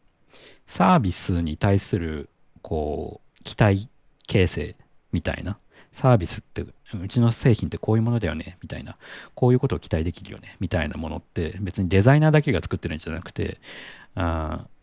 [0.65, 2.29] サービスに対する、
[2.61, 3.89] こう、期待
[4.27, 4.75] 形成
[5.11, 5.57] みたいな、
[5.91, 8.97] サービスって、うちの製品ってこういうものだよね、みたいな、
[9.35, 13.59] こういうことを期待できるよね、みたいなものって、別にデザイナーだけが作ってるんじゃなくて、
[14.15, 14.73] あー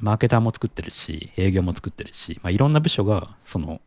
[0.00, 3.80] マーケターも作ってるし、営業も作ってるし、まあいろんな部署が、その、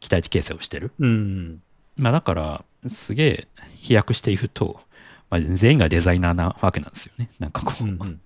[0.00, 0.92] 期待値形成をしてる。
[0.98, 1.62] うん。
[1.96, 4.80] まあだから、すげえ飛躍していると、
[5.28, 7.28] まあ、全員がデザイナーなわけなんですよね。
[7.38, 8.16] なんかこう、っ。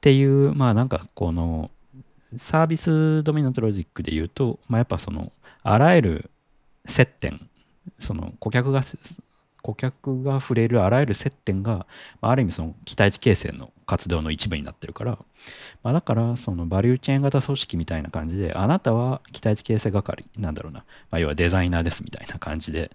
[0.00, 1.70] ていう、まあなんかこの、
[2.36, 6.30] サービスドミナントロジックで言うと、まあやっぱその、あらゆる
[6.86, 7.48] 接点、
[7.98, 8.82] その顧客が、
[9.62, 11.86] 顧客が触れるあらゆる接点が、
[12.20, 15.18] まあ、る意味その期待値形成の活動の一部になってるから、
[15.84, 22.90] まあ、だからそのバリューチェーン型組織みたいな感じで、あなたは期待値形成係、なんだろうな、まあ、要はデザイナーですみたいな感じで、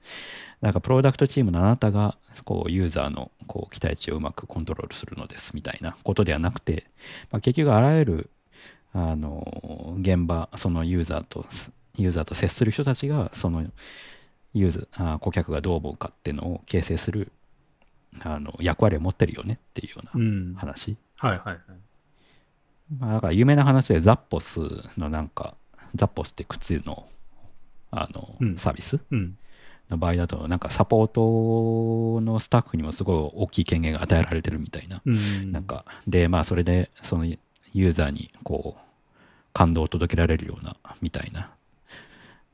[0.62, 6.88] なんかプロダクトチームのあなたがこうユーザーのこう期待値をうまくコントロールするのですみたいなことではなくて、
[7.32, 8.30] まあ、結局あらゆる
[9.00, 11.46] あの現場、そのユーザーと、
[11.96, 13.64] ユーザーと接する人たちが、その
[14.54, 17.32] ユーザー、あ顧客がどう思うかっていうのを形成する
[18.22, 20.20] あの役割を持ってるよねっていうようう。
[20.20, 20.98] なん話。
[21.20, 21.60] はいはいはい。
[22.98, 24.60] まあ、だから有名な話でザッポス
[24.98, 25.56] のなんか、
[25.94, 27.08] ザッポスって靴の
[27.92, 29.38] あの、うんサービスうん。
[29.90, 35.02] の場合だと、なんかサポートのスタッフにもすごい大きい権限が与えられてるみたいな。
[35.06, 35.52] うん。
[35.52, 38.87] なんか、で、まあそれでそのユーザーにこう、
[39.58, 41.50] 感動を届けられるような、みたいな。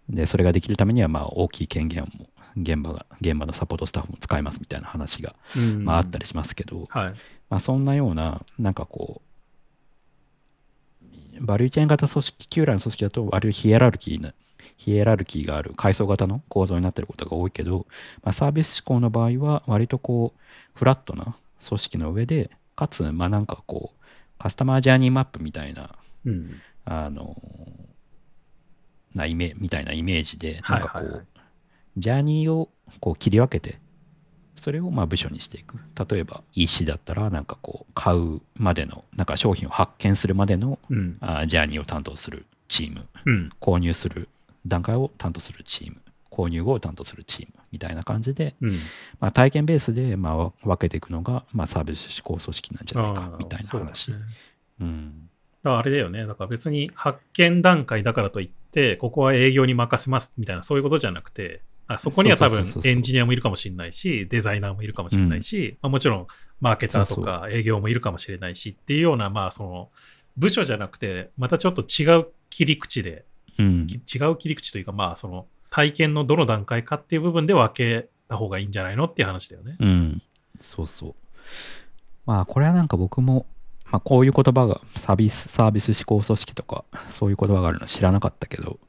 [0.08, 7.13] で、それができるためには、まあ大きい権限も、現場が、現場のサポートスタッフも使いますみたいな話が、うん、まああったりしますけど、はい。
[7.50, 14.34] まあそんなような、なんかこう、バリューチェーン型組織、旧来の組織だと、割とヒエラルキーな、
[14.78, 17.86] ヒエラルキーがある階層型の構造になっていることが多いけど、
[18.24, 20.39] まあ、サービス思考の場合は、割とこう、
[20.74, 21.36] フラットな
[21.68, 24.00] 組織の上で、かつ、まあなんかこう、
[24.39, 26.62] カスタマージャーニーマップみたいな、うん。
[26.86, 27.36] あの、
[29.13, 31.26] なイメみたいなイメージで、なんかこう、はいはいはい
[31.98, 32.69] ジャーニーを
[33.00, 33.80] こう切り分けて、
[34.60, 35.78] それをまあ部署にしていく。
[36.10, 41.17] 例えば EC だったら、なんかこう、買うまでの、なんか商品を発見するまでのうん。
[41.22, 43.50] あジャーニーを担当するチーム、うん。
[43.62, 44.30] 購入する
[44.65, 45.98] 段階を担当するチーム、
[46.32, 48.72] 購入後を担当するチームみたいな感じで、うん。
[49.19, 54.12] まあ、体験ベースでまあ分けていくのが、まあ、サービス指向組織なんじゃないかみたいな話。
[54.12, 54.17] ね
[54.82, 55.30] うん
[55.63, 56.26] だからあれだよね。
[56.26, 66.28] だから別に発見段階だからといって、ここは営業に任せますみたいな、そういうことじゃなくて、あそこには多分エンジニアもいるかもしれないし、デザイナーもいるかもしれないし、まあ、もちろん
[66.62, 69.89] マーケターとか営業もいるかもしれないしっていうような、まあその
[70.38, 73.26] 部署じゃなくて、またちょっと違う切り口で、
[73.58, 79.78] うんき違う切り口というか、まあその体験のどの段階かっていう部分で分けた方がいいんじゃないのっていう話だよね。
[79.80, 80.21] うん、
[80.60, 81.15] そうそう。
[82.26, 83.45] まあこれはなんか僕も、
[83.94, 88.80] まあ、こういう言葉がサービスサービス指向組織とかそういう言葉があるの知らなかったけど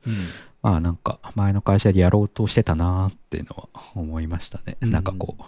[0.63, 4.79] まあなんか前の会社でやろうとしてたなーっていうのは思いましたね。
[4.81, 5.43] うんなんかこう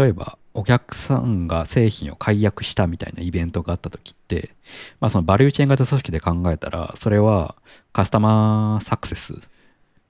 [0.00, 4.50] 例えばお客さんが製品を解約したみたいなイベントがあった時って
[4.98, 7.54] まあそのバリューチェーン型組織で考えたらそれは
[7.92, 9.48] カスタマーサクセス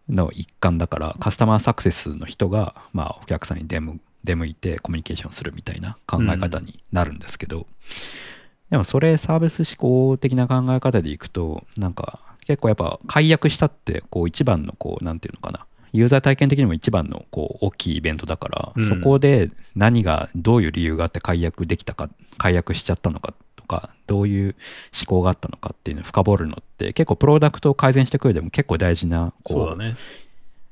[0.09, 7.67] の一環だからカスタマーサクセスの人がまあお客さんに出向出向いてコミュニケーションするみたいな考え方になるんですけど、
[8.71, 24.57] でもそれサービス思考的な考え方でいくとなんか結構やっぱ解約したってこう一番のこうなんていうのかなユーザー体験的にも一番のこう大きいイベントだから、うんそこで何がどういう理由があって解約できたか解約しちゃったのかとかどういう
[24.93, 29.97] 思考があったのかっていうのを深掘るのって結構プロダクトを改善していく上でも結構大事なこうね。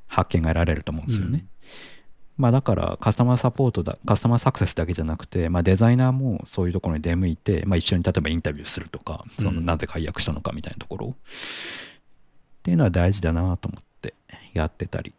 [0.09, 1.39] 発見が得られると思うんですよね。
[1.39, 1.49] うん
[2.43, 11.15] まあだからカスタマーサポートだ、カスタマーサクセスだけじゃなくて、まあデザイナーもそういうところに出向いて、まあ一緒に例えばインタビューするとか、そのうんなぜ解約したのかみたいなところ、っ
[12.65, 14.15] ていうのは大事だなと思って
[14.55, 15.15] やってたり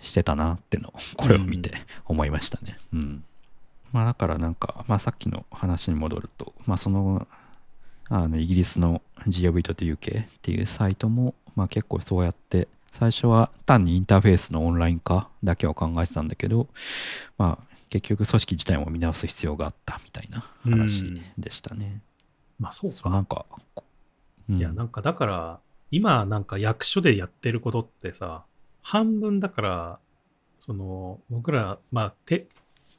[0.00, 1.72] してたなっていうのをこれを見て
[2.04, 2.78] 思いましたね。
[2.94, 3.24] うん。
[3.90, 7.26] まあだからなんか、まあさっきの話に戻ると、まあその、
[8.08, 16.68] あのイギリスの GOV.UK っていうサイトも、まあ結構そうやって最初は単にインターフェースのオンライン化だけを考えてたんだけど、
[17.38, 22.00] まあ、結局組織自体も見直す必要があったみたいな話でしたね。
[22.58, 23.10] まあそうか。
[23.10, 23.46] なんか、
[24.48, 28.44] うんいや、なんかだから、今なんか役所でやってることってさ、
[28.82, 29.98] 半分だから、
[30.58, 32.46] その、僕ら、まあ、て、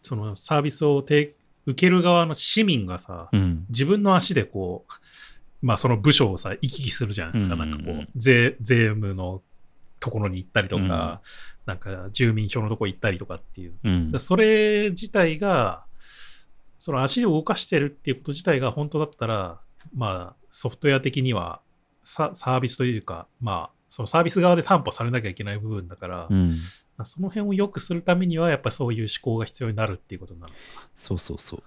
[0.01, 7.53] そのサービスをて受ける側の市民がさ、うん、自分の足でこう、まあその部署をさ、行き来するじゃないですか。
[7.53, 9.41] うんうんうんなんかこう、税、税務の
[10.01, 11.19] ところに行ったりとか、うん
[11.63, 13.73] なんか住民票のとこ行ったりとかっていう。
[13.83, 15.85] うんだそれ自体が、
[16.79, 19.61] その足を動かしてるっていうこと自体が本当だったら、
[19.93, 21.61] まあ、ソフトウェア的には
[22.03, 26.55] ササービスというか、まあ、そのサービス側で担保されなきゃいけない部分だから、うん、
[27.03, 30.53] その辺を良くするためには、やっぱりそういう思考が必要になるっていうことなの。
[30.95, 31.63] そうそうそう。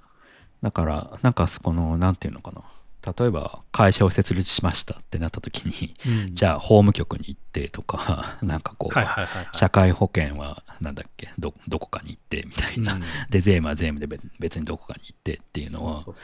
[0.63, 2.63] だから、なんかそこの、なんていうのかな。
[3.05, 5.93] 例えば、会社を設立しましたってなった時に、
[6.33, 9.59] じゃゃあ、法務局に行ってとか、 なんかこう、はいはいはい、はい。
[9.59, 12.95] 社会保険は、なんだっけど、どこかに行ってみたいな。
[12.95, 13.01] うん。
[13.31, 16.15] で、税務は税務で別別にどこかに行ってっていうのは、そ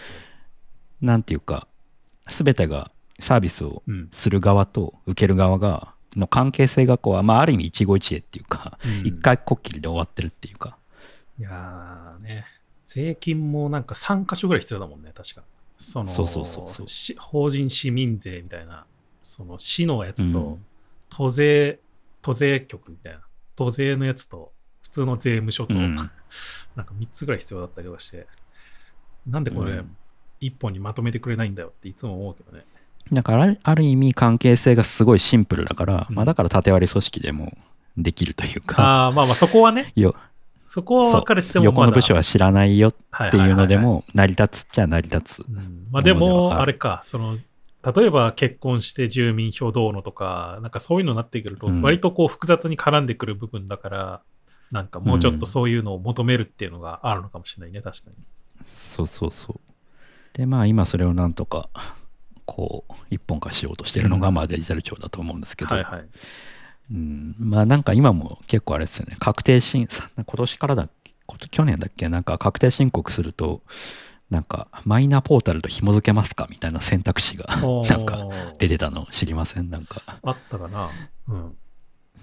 [1.00, 1.66] なんていうか、
[2.28, 4.08] すべてがサービスをうん。
[4.12, 9.06] する側と受ける側が、の関係性がこう、まあ、ある意味一期一会っていうか、うん。
[9.06, 10.76] 一回こっきりで終わってるっていうか、
[11.38, 12.46] いやーね、
[12.86, 15.42] 税金もなんか3箇所ぐらい必要だもんね、確か。
[15.80, 16.88] そのそうそうそうそう。
[16.88, 18.84] し法人市民税みたいな、
[19.22, 20.66] その市のやつと、うん。
[21.08, 21.80] 都税、
[22.20, 23.20] 都税局みたいな、
[23.56, 25.96] 都税のやつと、普通の税務署と、うん。
[25.96, 28.26] なんか3つぐらい必要だったりとかして、
[29.26, 29.96] なんでこれ、うん。
[30.38, 32.64] 一本にまとめてくれないんだよっていつも思うけどね。
[33.10, 36.14] だからある意味関係性がすごいシンプルだから、うん。
[36.14, 37.56] まあ、だから縦割り組織でも
[37.96, 40.14] できるというか、ああ、まあまあそこはね、 よ
[40.70, 42.94] そこは分かれてても横の部署はは知らないよっ
[43.32, 45.44] ていうのでも成り立つっちゃ成り立つ。
[45.48, 45.88] うん。
[45.90, 47.38] まあでも、あれか、その、
[47.92, 51.82] 例えば結婚して住民票どうのとか、なんかそういうのになってくると、うん。
[51.82, 54.20] 割とこう複雑に絡んでくる部分だから、
[54.70, 58.16] なんかもうちょっとそういうのを求めるっていうのがあるのかもしれないね、確かに。
[58.64, 59.60] そうそうそう。
[60.34, 61.68] で、まあ今それをなんとか、
[62.46, 64.34] こう、一本化しようとしてるのが、うん。
[64.34, 66.08] まあデジタル庁だと思うんですけど、はいはい。
[66.90, 71.12] うん、まあなんか今も結構あれですよね、確定申、さ今年からだっけ、
[71.50, 73.62] 去年だっけ、なんか確定申告すると、
[74.30, 76.46] なんかマイナポータルと紐付けますか？
[76.50, 77.46] みたいな選択肢が
[77.88, 79.70] なんか出てたの知りません？
[79.70, 80.00] なんか。
[80.22, 80.90] あったかな？
[81.28, 81.56] うん。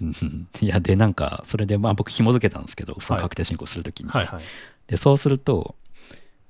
[0.00, 4.10] うん いや、で、なんか、それで、まあ僕紐付けたんですけど、そのはい確定申告するときに。
[4.10, 4.42] はいはい。
[4.86, 5.74] で、そうすると、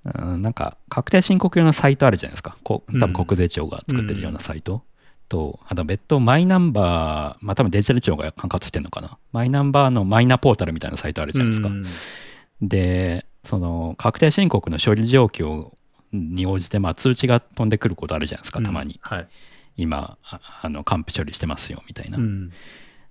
[0.04, 2.56] うんなんか、確定申告用のサイトあるじゃないですか。
[2.62, 4.82] こ多分国税庁が作ってるようなサイト。
[5.28, 9.18] と、あと別途マイナンバー、まあ多分デジタル庁が管轄してるのかな。
[9.32, 11.68] マイナンバーのマイナポータルみたいなサイトあるじゃないですか。
[11.68, 11.84] うん
[12.60, 15.72] で、その確定申告の処理状況
[16.12, 18.98] に応じて、まあ通知が飛んでくることあるじゃないですか、たまに。
[19.02, 19.28] はい。
[19.76, 22.18] 今、ああの、還付処理してますよ、みたいな。
[22.18, 22.50] うん。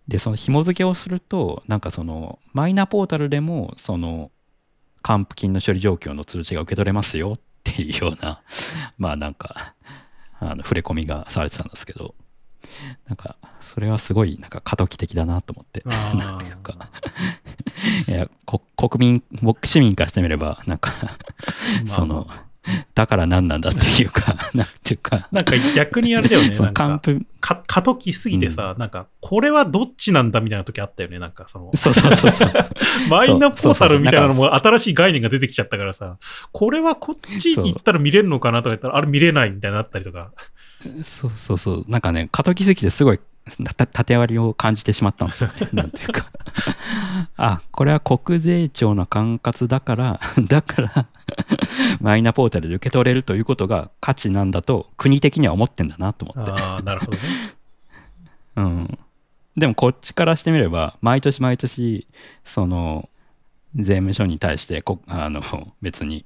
[0.07, 4.31] で、その紐付けをすると、なんかその、マイナポータルでも、その、
[5.01, 8.41] 還付金の処理状況の通知が受け取れますよっていうような、
[8.97, 9.75] まあなんか、
[10.39, 12.15] あの、触れ込みがされてたんですけど、
[13.07, 16.89] なんか、それはすごい、なんか過渡期的だなと思って、なんていうか、
[18.07, 20.91] いや、こ国民、僕市民からしてみれば、なんか、
[21.85, 22.27] その、
[22.95, 26.53] だから何なんだっていうか、 なんていうか、なんか逆にあれだよね。
[26.53, 27.01] そ のなんか
[27.39, 31.19] 過渡期すぎてさ、なんか、これはどっちなんだみたいな時あったよね。
[31.19, 32.51] なんかその、そうそうそうそう。
[33.09, 36.17] マイナポータルみたいなのも新しい概念が出てきちゃったからさ、
[36.51, 40.31] これはこっちに行ったら見れるのかなとか言ったら、あれ見れないみたいになったりとか。
[41.03, 41.85] そうそうそう。
[41.87, 43.23] なんかね、過渡期すぎてすごいた
[43.75, 45.69] 縦割りを感じてしまったんですよね。
[45.73, 46.25] なんていうか。
[47.37, 51.07] あ、これは国税庁の管轄だから、 だから、
[52.01, 56.51] マイナポータルで受け取れるということが価値なんだと、国的には思ってんだなと思って。
[56.51, 57.23] ああ、なるほどね。
[58.57, 58.99] うん。
[59.55, 62.07] でもこっちからしてみれば、毎年毎年、
[62.43, 63.09] その、
[63.75, 65.41] 税務署に対してこ、あの、
[65.81, 66.25] 別に、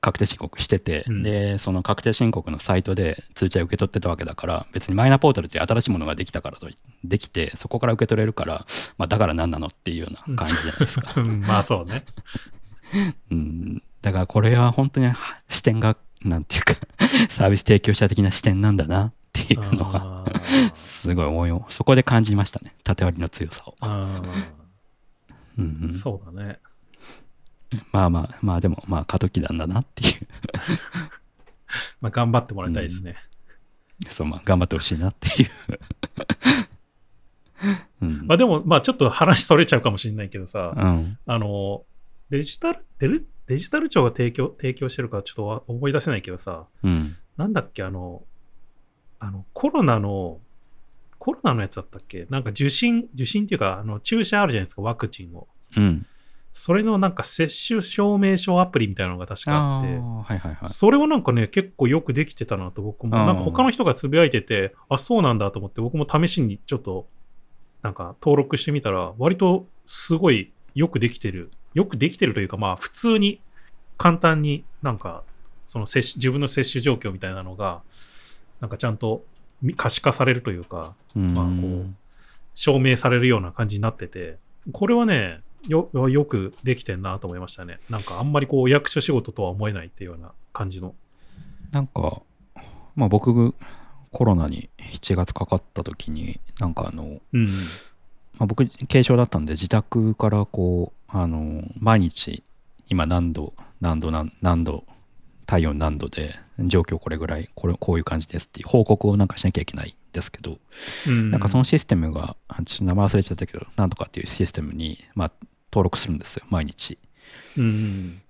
[0.00, 6.68] 確定申告してて、うんで、その確定申告のサイトで通知は受け取ってたわけだから、別にマイナポータルっていう新しいものができたからと、
[7.04, 11.12] できて、そこから受け取れるから、まあ、だから何なのっていうような感じじゃないですか。
[11.20, 12.04] うんまあそうね。
[13.30, 13.82] うん。
[14.02, 15.12] だからこれは本当に
[15.48, 16.74] 視点が、なんていうか、
[17.28, 20.24] サービス提供者的な視点なんだなっていうのは、
[20.74, 22.74] すごい思いを、そこで感じましたね。
[22.84, 23.74] 縦割りの強さを。
[23.80, 24.20] あ
[25.58, 26.60] うんうんー、そうだね。
[27.92, 30.14] まあまあまあでもまあ過渡期なんだなっていう。
[32.00, 33.16] まあ頑張ってもらいたいですね。
[34.08, 35.50] そうまあ頑張ってほしいなっていう、
[38.02, 38.26] うん。
[38.26, 41.18] まあでも、まあちょっと話それちゃうかもしれないけどさ、うん。
[41.26, 41.84] あの、
[42.30, 47.16] デジタル、デルデジタル庁が提供、提供してるかちょっとわ思い出せないけどさ、うん。
[47.36, 48.22] なんだっけ、あの、
[49.18, 50.38] あの、コロナの、
[51.18, 52.26] コロナのやつだったっけ？
[52.30, 55.48] なんか受診、受診っていうか、あの、注射あるじゃないですか、ワクチンを。
[55.76, 56.06] うん
[56.52, 60.56] それのなんか接種証明書アプリみたいなのが確かあって、はいはいはい。
[60.64, 67.06] それをなんかね、結構よくできてたなと僕も、なんか他の人がつぶやいてて、あ、そうなんだと思って僕も試しにちょっと、
[67.82, 71.50] なんか登録してみたら、割とすごいよくできてる。
[71.74, 73.40] よくできてるというか、まあ普通に
[73.96, 75.22] 簡単になんか、
[75.66, 77.82] その接種自分の接種状況みたいなのが、
[78.60, 79.22] なんかちゃんと
[79.62, 81.34] み可視化されるというか、うん。
[81.34, 81.94] まあこう
[82.54, 84.38] 証明されるような感じになってて、
[84.72, 87.80] これはね、よよくできてんなと思いましたね。
[87.90, 90.94] なんかあんまりこう役所仕事とは思えないっていうような感じの。
[91.72, 92.22] なんか
[92.94, 93.54] まあ僕
[94.10, 97.46] コロナに7月かかった時になんかあの、うん。
[98.38, 102.44] まあ、僕軽症だったんで自宅からこうあの毎日
[102.88, 104.84] 今何度何度何何度
[105.46, 110.58] 体温何度で状況これぐらいこれこういう感じですっていう報告をなんかしなきゃいけないんですけど、
[111.06, 115.32] うん、なんかそのシステムがあちょっと名前忘れちゃったけどなんとかっていうシステムに、まあ、
[115.72, 116.98] 登録するんですよ毎日
[117.56, 118.22] うん。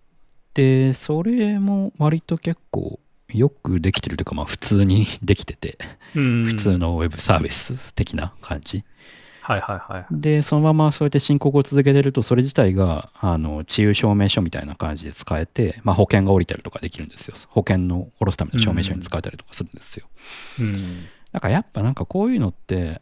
[0.55, 5.79] でそれも割と結構よくできてるというかまあ普通に できてて
[6.15, 6.45] うん。
[6.45, 8.85] 普通のウェブサービス的な感じ
[9.49, 10.07] はいはいはい。
[10.11, 17.35] で、そのままそうやって申告を続けてると、それ自体が、あの、治癒証明書みたいな感じで使えて、まあ、保険が降りたりとかできるんですよ。
[17.49, 20.07] 保険の下ろすための証明書に使えたりとかするんですよ。
[20.61, 21.07] うん。
[21.39, 23.01] だからやっぱなんかこういうのって、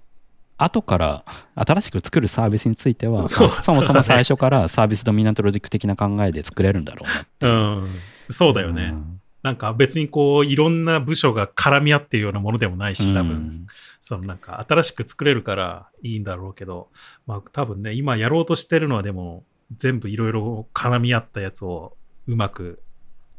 [0.58, 1.24] 後から
[1.56, 7.06] 新しく作るサービスについては、そうまあそもそも最初から サービスドミナントロジック的な考えで作れるんだろ
[7.40, 7.50] うな。
[7.50, 7.88] うん。
[8.28, 8.90] そうだよね。
[8.92, 13.66] うんなんか別にこう、いろんな部署が絡み合ってるようなものでもないし、多分、うん
[14.00, 16.88] そのなんか新しく作れるからいいんだろうけど、
[17.28, 19.44] まあ多分ね、今やろうとしてるのはでも、
[19.76, 21.96] 全部いろいろ絡み合ったやつを
[22.26, 22.82] うまく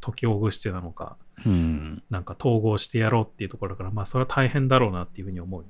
[0.00, 2.02] 解きほぐしてなのか、うん。
[2.10, 5.64] なんか統合してやろうっていうところだから、まあそれは大変だろうなっていうふうに思う。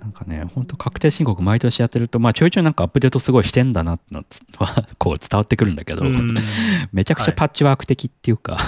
[0.00, 4.24] なんかね、本当確定申告毎年やってると、まあちょいちょいなんかアップデートすごいしてんだなっての
[4.58, 6.36] は、 こう伝わってくるんだけど、うん
[6.92, 8.58] めちゃくちゃパッチワーク的っていうか、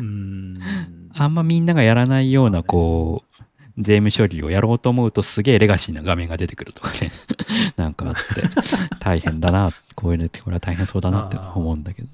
[0.00, 0.60] うん
[1.14, 3.30] あんまみんながやらないような、こう、
[3.78, 7.12] 税務処理をやろうと思うとすげえレガシーな画面が出てくるとかね、
[7.76, 8.20] なんかあって、
[9.00, 12.08] 大変だな、こういうのってこれは大変そうだなって思うんだけど。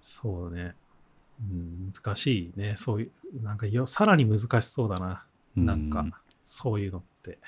[0.00, 0.74] そうね。
[1.42, 2.74] うん、難しいね。
[2.76, 5.24] そういう、なんかよ、さらに難しそうだな。
[5.56, 6.12] なんか、うん
[6.44, 7.38] そういうのって。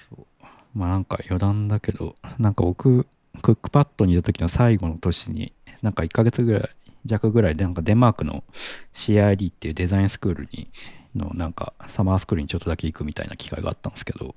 [0.75, 3.07] まあなんか余談だけど、なんか僕、
[3.43, 6.71] クックパッドにいた時の最後の年に、なんか1ヶ月ぐらい、
[7.05, 8.45] 弱ぐらいで、なんかデンマークの
[8.93, 10.69] CID っていうデザインスクールに、
[11.15, 14.35] のなんかサマースクールにちょっとだけ行くみたいな機会があったんですけど、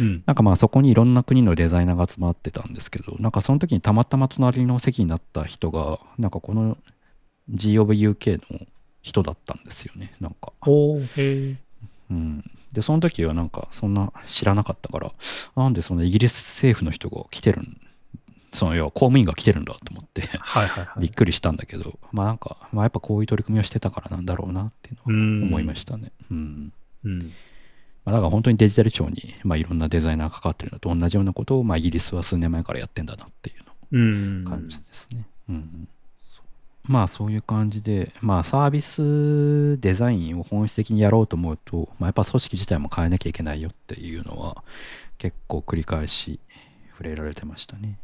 [0.00, 0.22] うん。
[0.26, 6.76] なんかまあそこにいろんな国のデザイナーが集まってたんですけど、なんかその時にたまたま隣の席になった人が、なんかこの
[7.48, 8.66] G of UK の
[9.02, 10.52] 人だったんですよね、なんか。
[10.66, 11.56] おー、へえ。
[12.10, 12.50] うん。
[12.72, 15.12] で、その時はなんかそんな知らなかったから、
[15.56, 17.80] なんでそのイギリス政府の人が来てるん、
[18.52, 21.00] その要は公務員が来てるんだと思って、はいはいはい。
[21.00, 26.12] びっくりしたんだけど、まあなんか、まあやっぱこういう取り組みをしてたからなんだろうなっていうのは思いましたね。
[26.30, 26.72] うん。
[27.04, 27.18] うん。
[28.04, 33.56] まあ、だから本当にデジタル庁に、まあ、いろんなデザイナーがかかってるのと同じようなことを、まあ、イギリスは数年前からやってんだなっていう
[33.92, 34.44] うん。
[34.44, 35.26] の感じですね。
[35.48, 35.88] うん
[36.84, 44.64] まあそういう感じで、まあサービスデザインを本質的にやろうと思うと、まあ、やっぱ組織自体も変えなきゃいけないよっていうのは
[45.18, 46.40] 結構繰り返し
[46.92, 47.98] 触れられてましたね。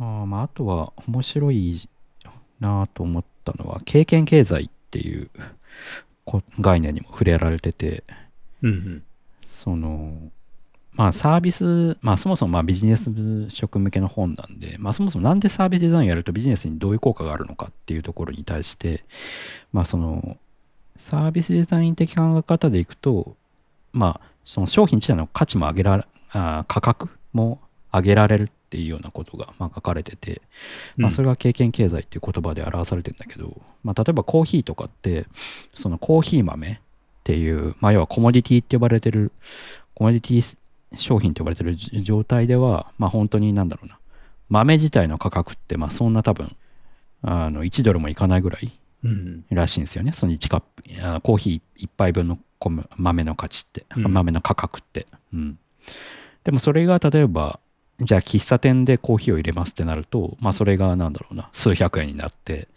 [0.00, 1.88] ああまああとは面白い
[2.60, 5.30] なと思ったのは経験経済っていう
[6.24, 8.04] こ概念にも触れられてて、
[8.62, 9.02] うんうん。
[9.44, 10.30] その、
[10.94, 13.10] まあサービス、まあそもそもまあビジネス
[13.48, 19.04] 職向けの本なんで、まあそもそもなんでサービスデザインやるとビジネスにどういう効果があるのかっていうところに対して、
[19.72, 20.36] まあその、
[20.96, 23.36] サービスデザイン的考え方でいくと、
[23.92, 27.60] まあその商品自体の価値も上げられ、あ価格も
[27.92, 30.42] 上げられるっていうようなことがまあ書かれてて、
[30.96, 35.26] まあ、それが経験経済っていう言葉で表されてるんだけど、まあ、例えばコーヒーとかって
[35.74, 36.78] そのコーヒー豆っ
[37.22, 39.32] ていう、まあ、要はコモディティって呼ばれてる
[39.94, 40.56] コモディティ
[40.96, 43.98] 商品って呼ばれてる状態では、まあ、本当になんだろうな。
[44.48, 46.54] 豆自体の価格ってまあそんな多分
[47.22, 48.72] あの1ドルもいかないぐらい
[49.04, 49.44] うん。
[49.50, 50.12] らしいんですよね。
[50.12, 54.12] その1カップあコーヒー1杯分の米豆の価値って、うん。
[54.12, 55.58] 豆の価格って、うん、
[56.44, 57.60] でもそれが例えば
[58.00, 61.50] じゃあ喫茶店でコーヒーを入れますってなるとまあそれがなんだろうな。
[61.52, 62.68] 数百円になって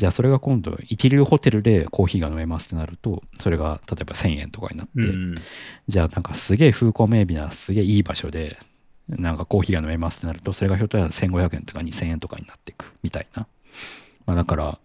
[0.00, 5.34] じゃあそれが今度一流ホテルでコーヒーが飲めますってなるとそれが例えば1000円とかになって、うん。
[5.88, 8.58] じゃあなんかすげえ風光明媚なすげえいい場所で
[9.10, 13.46] なんかコーヒーが飲めますってなるとそれがひょっとしたら1500円とか2000円とかになっていくみたいな、
[14.24, 14.78] まあ、だから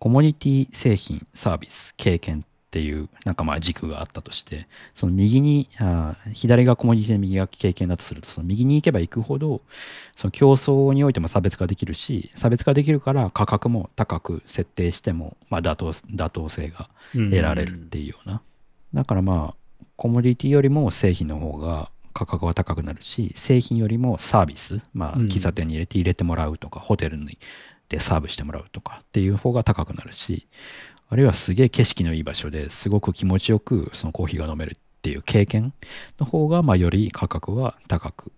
[0.00, 2.44] コモディティ製品サービス経験
[2.74, 9.60] っていうなんかまあ軸があったとしてその右にあー左がコモディティで右が経験だとするとその右に行けば行くほど
[10.16, 18.42] その競争においても差別化できるし差別化できるから価格も高く設定してもまあ妥当妥当性が得られるっていうような、
[18.92, 25.26] だからまあコモディティよりも製品の方が価格は高くなるし製品よりもサービスまあうん。
[25.28, 27.38] 喫茶店に入れて入れてもらうとか、ホテルに
[27.88, 30.48] でサーブしてもらうとかっていう方が高くなるし
[31.08, 35.72] あるいはすげえ景色のいい場所ですごく気持ちよくそのコーヒーが飲めるっていう経験
[36.18, 38.32] の方がまあより価格は高く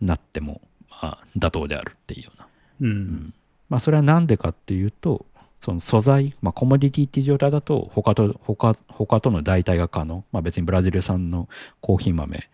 [0.00, 0.60] なっても
[0.90, 2.46] まあ妥当であるっていうような。
[2.80, 3.34] うん。
[3.68, 5.26] まあそれは何でかっていうと
[5.60, 11.48] その素材、まあ、コモディティっていう状態だと他と他他との代替が可能、まあ、別にブラジル産の
[11.80, 12.48] コーヒー豆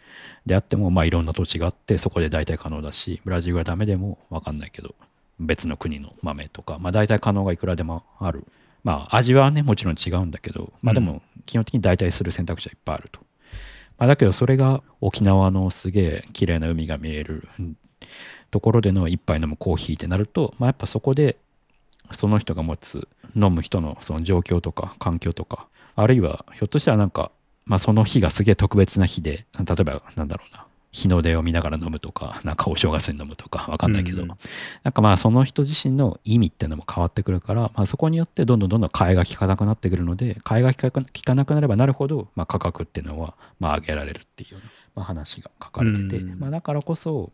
[0.46, 4.94] であってもまあいろんな土地があってそこで代替可能だしブラジルがダメでも分かんないけど
[5.38, 8.44] 別の国の豆とか、まあ、代替可能がいくらでもある
[8.85, 13.20] まあ味はねもちろん違うんだけどまあでも基本的に代替する選択肢はいっぱいあると、
[13.99, 17.76] まあ、だけどそれが沖縄のすげえ綺麗な海が見えるうん
[18.51, 21.39] ところでの一杯飲むコーヒーってなると、まあ、やっぱそこで
[22.12, 25.66] その人が持つ飲む人のその状況とか環境とか
[25.97, 27.32] あるいはひょっとしたらなんか、
[27.64, 34.34] まあ、その日がすげえ特別な日で例えばなんだろうな日の出を見ながら飲むとかなんかお正月に飲むとかわかんないけど、うんな
[34.90, 44.59] んかまあその人自身の意味っていうのも変わってくるから、まあ、そこによってどんどんどんどん替えが利かなくなってくるので替えが利かなくなればなるほど、まあ、価格っていうのはまあ上げられるっていう
[44.95, 47.32] まあ、話が書かれてて、うんまあ、だからこそ、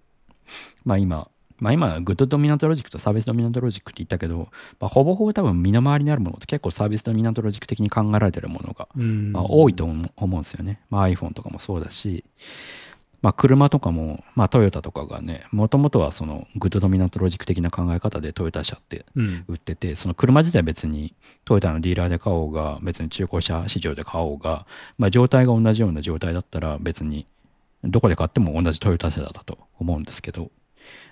[0.84, 4.48] まあ、今まあ今、グッドドミナントロジックとサービスドミナントロジックって言ったけど、
[4.80, 9.32] まあ、ほぼほぼ多分身の回りにあるものって結構サービスドミナントロジック的に考えられてるものが、うん。
[9.32, 10.80] まあ、多いと思う思うんですよね。
[10.88, 12.24] まあ、iPhone とかもそうだし、
[13.22, 19.44] まあ、車とかも、まあ、トヨタとかがね、もともとはそのグッドドミナントロジック的な考え方でトヨタ車ってうん。
[19.48, 21.14] 売ってて、その車自体別に
[21.44, 24.66] トヨタのディーラーで買おうが、別に中古車市場で買おうが、
[24.98, 27.26] まあ、状態が同じような状態だったら別に
[27.84, 30.50] どこで買っても同じトヨタ車だと思うんですけど、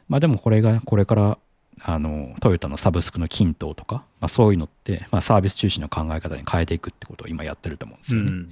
[0.09, 1.39] まあでもこれがこれから
[1.81, 8.31] あのトヨタのサブスクの均等とか、まあ、そういうのって、まあ、サービス中心の考え方に変えていくってことを今やってると思うんですよね。
[8.31, 8.51] うん。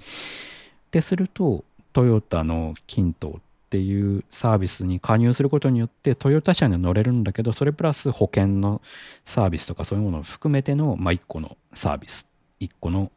[0.90, 3.40] でするとトヨタの均等っ
[3.76, 8.80] ていうサービスに加入することによってトヨタ車には乗れるんだけどそれプラス保険の
[9.26, 12.26] サービスとかそういうものを含めての、まあ、一個のサービス
[12.60, 13.12] 1個の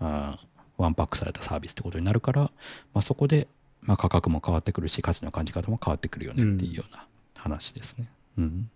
[0.00, 0.40] あ
[0.78, 2.50] ワンパックされたサービスってことになるから、ま
[2.94, 3.46] あ、そこで、
[3.82, 7.06] まあ、価格も変わってくるし価値の感じ方も変わってくるよねっていうような
[7.36, 8.10] 話ですね。
[8.36, 8.70] うん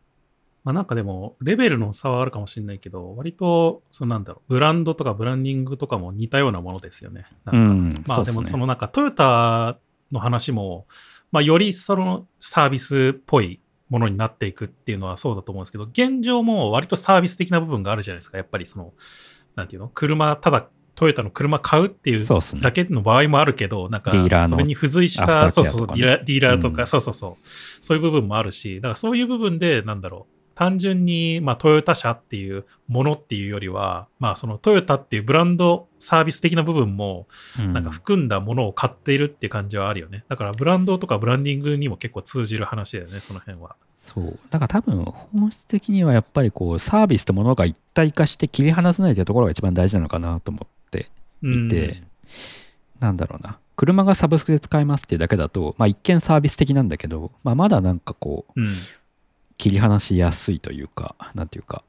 [0.64, 7.26] まあなんかでも、レベルの差はあるかもしれないけど、割と、そのなんだろう、ブランドとかブランディングとかも似たようなものですよね。
[7.44, 9.76] なんかうんまあでもそのなんかトヨタ
[10.10, 10.86] の話も、
[11.34, 13.58] まあよりそのサービスっぽい
[13.88, 18.38] ものになっていくっていうのはそうだと思うんですけど、現状も割とサービス的な部分があるじゃないですか。
[18.38, 18.92] やっぱりその、
[19.56, 19.88] なんていうの？
[19.88, 22.24] 車、ただトヨタの車買うっていう
[22.60, 24.12] だけの場合もあるけど、なんか
[24.48, 26.86] それに付随した、そうそう、ディーラーディーラーとか、うん。
[26.86, 27.46] そうそうそう、
[27.80, 37.26] そういう部分もあるし、だからそういう部分で、なんだろう、単純に、まあ、トヨタ車っていうものっていうよりは、まあ、そのトヨタっていうブランドサービス的な部分も、
[37.58, 40.24] うんなんか含んだものを買っているっていう感じはあるよね。
[40.28, 43.76] だから、ブランドとかブランディングにも結構通じる話だよね、その辺は。
[43.96, 44.38] そう。
[44.50, 51.10] だから多分本質的にはやっぱりこうサービスとものが一体化して切り離せないというところが一番大事なのかなと思って
[51.42, 52.02] うんいて、
[53.00, 53.58] なんだろうな。
[53.76, 58.74] 車がサブスクで使えますっていうだけだと、まあ一見サービス的なんだけど、まあまだなんかこううん。
[59.58, 61.84] 切り離しやすいというか、なんていうか、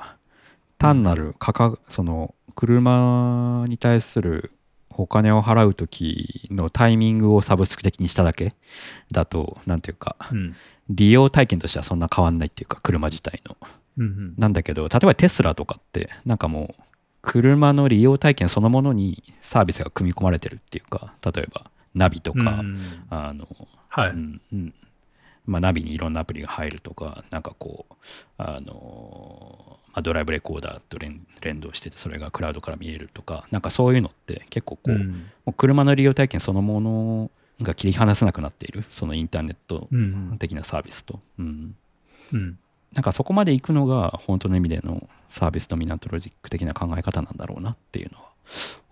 [0.78, 4.52] 単なる価格、その車に対する
[4.90, 8.54] お金を払う時のタイミングをサブスク的にしただけ
[9.12, 10.56] だと、なんていうか、うん。
[10.88, 13.58] 利用体験としてはそんな変わんないっていうか、車自体の。
[13.98, 14.34] うんうん。
[14.38, 16.82] なんだけど、例えばテスラとかって、なんかもう、
[17.22, 23.48] 車の利用体験そのものにサービスが組み込まれてるっていうか、例えばナビとか、うんあの、
[23.90, 24.10] はい。
[24.12, 24.74] うんうん
[25.46, 27.94] まあ、ナビにいろんなアプリが入るとか、なんかこう、
[28.38, 37.32] あのまあ、ドライブレコーダーと連連動してて、それがクラウドから見えるとか、なんかそういうのって結構こう、うんもう車の利用体験そのもの
[37.62, 41.20] が切り離せなくなっている、そのインターネットうん的なサービスと。
[41.40, 41.76] うん
[42.34, 42.58] うん。
[42.94, 48.30] なんかそこまで行くのが本当の意味でのサービスドミナントロジック的な考え方なんだろうなっていうのは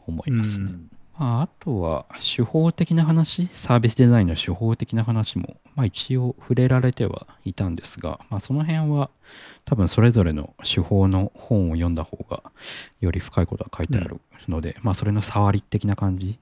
[0.06, 0.66] 思いますね。
[0.66, 9.09] うんまあ、あとは手法的な話、サービスデザインの手法的な話も、まあ、一応触れられてはいたんですが、まあ、その辺は
[9.66, 12.43] 多分それぞれの手法の本を読んだ方が
[12.99, 16.39] より深いことが書いてあるので、まあそれの触り的な感じ。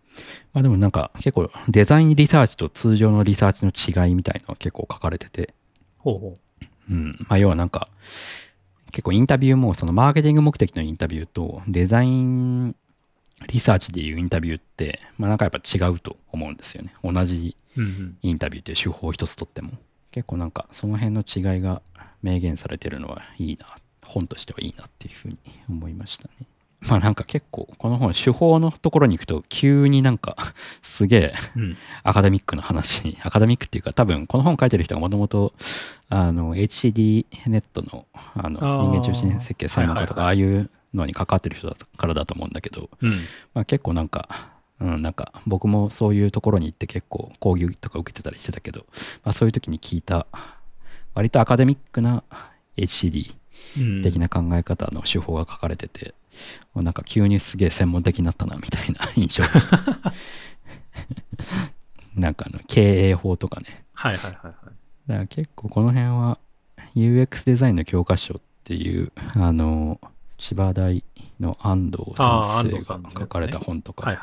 [0.53, 5.53] まあでもなんか結構デザインリサーチと通常のリサーチの違いみたいのは結構書かれてて、
[5.99, 6.37] ほうほ
[6.89, 7.89] うん、まあ要はなんか
[8.91, 12.75] 結構インタビューもそのマーケティング目的のインタビューとデザイン
[13.47, 16.93] リサーチでいうインタビューってまあなんかやっぱ違うと思うんですよね。
[17.03, 17.55] 同じ。
[18.21, 19.71] インタビューっていう手法を一つとっても。
[20.11, 21.81] 結構なんかその辺の違いが
[22.21, 23.65] 明言されてるのはいいな
[24.05, 25.37] 本としてはいいなっていうふうに
[25.69, 26.47] 思いましたね。
[26.81, 30.35] まあなんか結構この本手法のところに行くと急になんか
[30.81, 31.77] すげえうん。
[32.03, 35.53] アカデミックな話に、アカデミックっていうか、多分この本書いてる人がもともと、
[36.09, 43.11] あの、HCD ネットの、あの、人間中心設計専門家とか、ああいうのに関わってる人だからだと思うんだけど、うん。
[43.53, 48.85] まあ結構なんか、うん、なんか僕もそういうところに行って結構講義とか受けてたりしてたけど、
[49.23, 50.27] まあそういう時に聞いた、
[51.13, 52.23] 割とアカデミックな
[52.77, 53.35] HCD
[53.77, 56.13] うん的な考え方の手法が書かれてて、
[56.75, 59.79] なんか急にすげえ専門的になったなみたいな 印象でした。
[62.15, 63.85] なんかあの経営法とかね。
[63.93, 64.53] はいはいはいはい。
[65.07, 66.39] だから結構この辺は
[66.95, 69.99] UX デザインの教科書っていう、あの、
[70.41, 71.03] 千葉大
[71.39, 74.19] の安藤先生が書かれた本とか、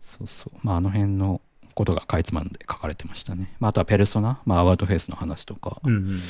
[0.00, 0.58] そうそう。
[0.62, 1.40] まああの辺の
[1.74, 3.52] ことがかいつまんで書かれてましたね。
[3.58, 6.20] まああとはペルソナ、まあアウトフェイスの話とか、うんうん。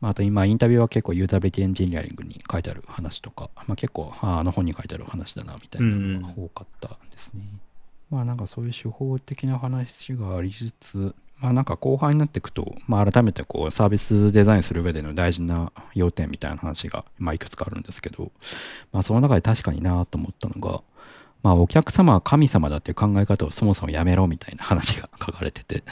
[0.00, 7.42] まあ、あと今、インタビューは結構ユーザビリティエンジニアリングに書いてある話とか、まあ、結構ああの本に書いてある話だなみたいなのが多かったですね。
[8.10, 18.30] まあなんかそういう手法的な話がありつつ、まあなんか後半になっていくと、まあ改めてこうサービスデザインする上での大事な要点みたいな話が、まあいくつかあるんですけど、
[18.92, 20.82] まあその中で確かになと思ったのが、
[21.42, 25.82] まあお客様は神様だっていう考え方をそもそもやめろみたいな話が書かれてて、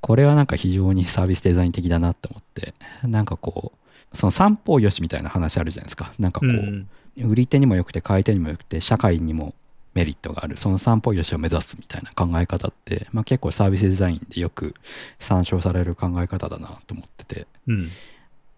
[0.00, 6.12] これはなんか非常にサービスデザイン的だなって思って、なんかこう、その三方よしみたいな話あるじゃないですか。
[6.18, 6.48] なんかう。
[6.48, 9.54] こうんう、売り手にもよくて買い手にもよくて、社会にも
[9.94, 14.74] メリットがある、その三方よしを目指すみたいな考え方って、まあ結構サービスデザインでよく
[15.18, 17.86] 参照される考え方だなと思ってて、うん。
[17.86, 17.88] っ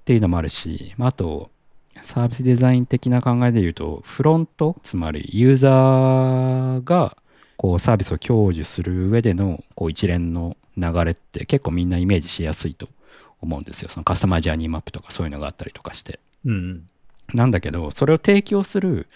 [0.04, 1.50] ていうのもあるし、まあ、あと、
[2.02, 7.16] サービスデザイン的な考えで言うと、フロント、つまりユーザーが
[7.56, 12.88] こうサービスを享受する上でのこう一連の流れって結構みんなイメージしやすいと
[13.40, 13.88] 思うんですよ。
[13.88, 16.18] そのカスタマージャーニーマップとかそういうのがあったりとかして。
[16.44, 16.88] うん。
[17.34, 19.06] なんだけど、それを提供する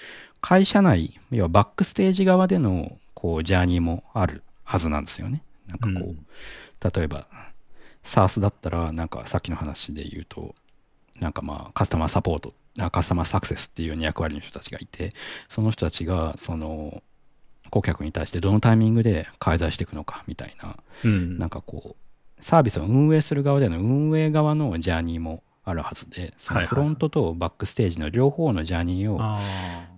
[0.49, 5.43] 会社内、要はバックステージ側でのこうジャーニーもあるはずなんですよね。
[5.67, 6.27] なんかこう、うん
[6.95, 7.27] 例えば
[8.05, 10.55] SARS だったらなんかさっきの話で言うと
[11.19, 12.55] なんかまあカスタマーサポート
[12.93, 15.15] カスタマーサクセスっていうような役割の人たちがいて
[15.49, 17.03] その人たちがその
[17.71, 21.39] 顧客に対してどのタイミングで介在していくのかみたいなうん。
[21.39, 21.97] なんかこ
[22.39, 29.41] うサービスを運営する側での運営側のジャーニーもあるはずでそのフロントとバックステージの両方のジャーニーを、あ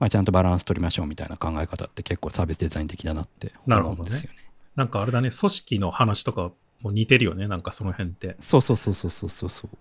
[0.00, 4.36] まあ、ちゃんとバランス取りましょうみたいな考え方って結構サービスデザイン的だなって思うんですよね。
[4.76, 4.80] あ。
[4.80, 8.36] なんかあれだね、組織の話とかも似てるよね、なんかその辺って。
[8.40, 9.76] そうそうそうそうそうそうそう。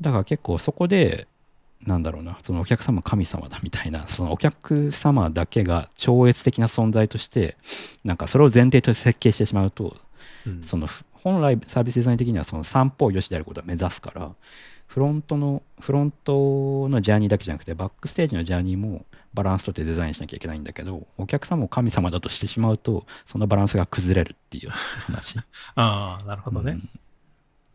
[0.00, 1.28] だから結構そこで、
[1.86, 7.56] なんだろうな、そのお客様神様だみたいな、そのお客様だけが超越的な存在として、
[8.04, 9.96] なんかそれを前提として設計してしまうと、
[10.46, 10.88] うんその
[11.22, 14.32] 本来サービスデザイン的にはその三方よしであることを目指すから、
[14.92, 25.38] フロントの、フロントのジャーニーだけじゃなくて、バックステージのジャーニーもバランスとってデザインしなきゃいけないんだけど、お客様を神様だとしてしまうと、そのバランスが崩れるっていう話。
[25.76, 26.72] ああ、なるほどね。
[26.72, 26.90] うん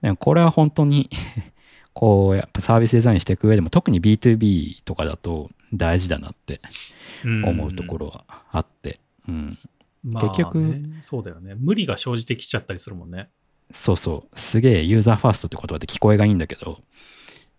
[0.02, 1.10] でもこれは本当に
[1.94, 6.62] こうやっぱサービスデザインしていく上でも特に B2B とかだと大事だなって
[7.26, 9.58] 思うところはあって、うん、
[10.04, 11.56] まあ結局ねそうだよね。
[11.56, 13.30] 無理が生じてきちゃったりするもんね。
[13.72, 16.80] そうそうすげえユーザーファーストって言葉で聞こえがいいんだけど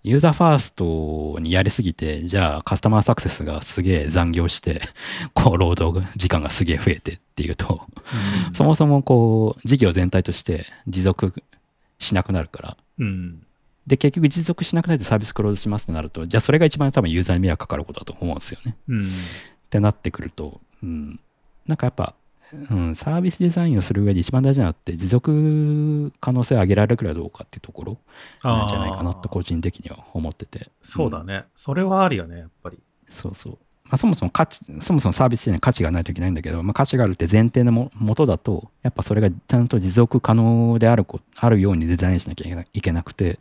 [0.05, 4.81] ユーザーファーストにやりすぎてじゃあカスタマーサクセスがすげえ残業して
[5.35, 7.83] こう労働時間がすげえ増えてっていうと
[8.49, 11.43] うんそもそもこう事業全体として持続
[11.99, 13.43] しなくなるからうん。
[13.87, 18.77] で、結局持続しなくなってサービスクローズしますってなると、じゃあそれが一番多分ユーザーに迷惑かかることだと思うんですよね。
[18.89, 19.07] うん。
[19.07, 19.11] っ
[19.71, 21.21] てなってくると、うん、
[21.67, 22.15] なんかやっぱ、
[22.71, 27.99] うん、サービスデザインをする上で一番大事なのって持続可能性を上げられるくらいどうかっていうところ
[28.43, 30.71] なんじゃないかなと個人的には思ってて。
[30.83, 31.45] そうだね。
[31.55, 32.79] それはあるよね、やっぱり。
[33.05, 33.59] そうそう。
[33.89, 43.39] まあ、そもそも価値、そもそもサービスに価値がないといけないんだけど、まあ、価値があるって前提のももとだと、やっぱそれがちゃんと持続可能であるこあるようにデザインしなきゃいけないけなくて、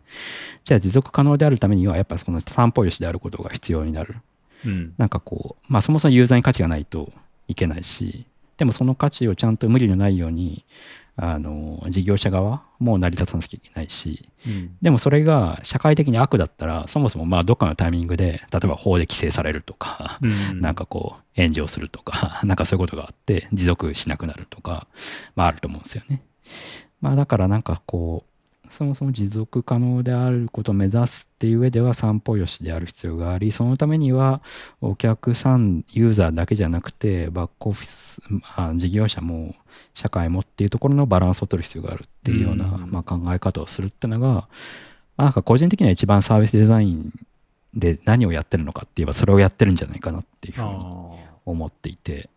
[0.64, 4.16] じゃあ持続可能であるためには、やっぱその散歩よしであることが必要になる。
[4.66, 4.94] うん。
[4.98, 7.12] なんかこう、まあそもそもユーザーに価値がないと
[7.50, 8.26] いけないし、
[8.58, 10.66] でもその価値をちゃんと無理のないように、
[11.20, 14.78] あの、事業者側も成り立たなきゃいけないし、うん。
[14.84, 24.88] でもそれが社会的に悪だったら、そもそもまあどっかのタイミングで、例えば法で規制されるとか、うんなんかこう炎上するとか、なんかそういうことがあって持続しなくなるとか、
[25.36, 26.22] まああると思うんですよね。
[27.02, 28.37] まあだからなんかこう、
[28.70, 34.42] そもそも持続可能であることを目指すっていう上では散歩よしである必要があり、そのためには
[34.82, 39.56] お客さん、ユーザーだけじゃなくて、バックオフィス、まあ、事業者も
[39.94, 44.48] 社会もっていうところのバランスを取る必要があるっていうような、うんまあ、考え方をするっていうのが、ま
[45.18, 47.12] あなんか個人的には一番サービスデザイン
[47.74, 50.70] で何をやってるのかって言えばそれをやってるんじゃないかなっていうふうに
[51.46, 52.30] 思っていて、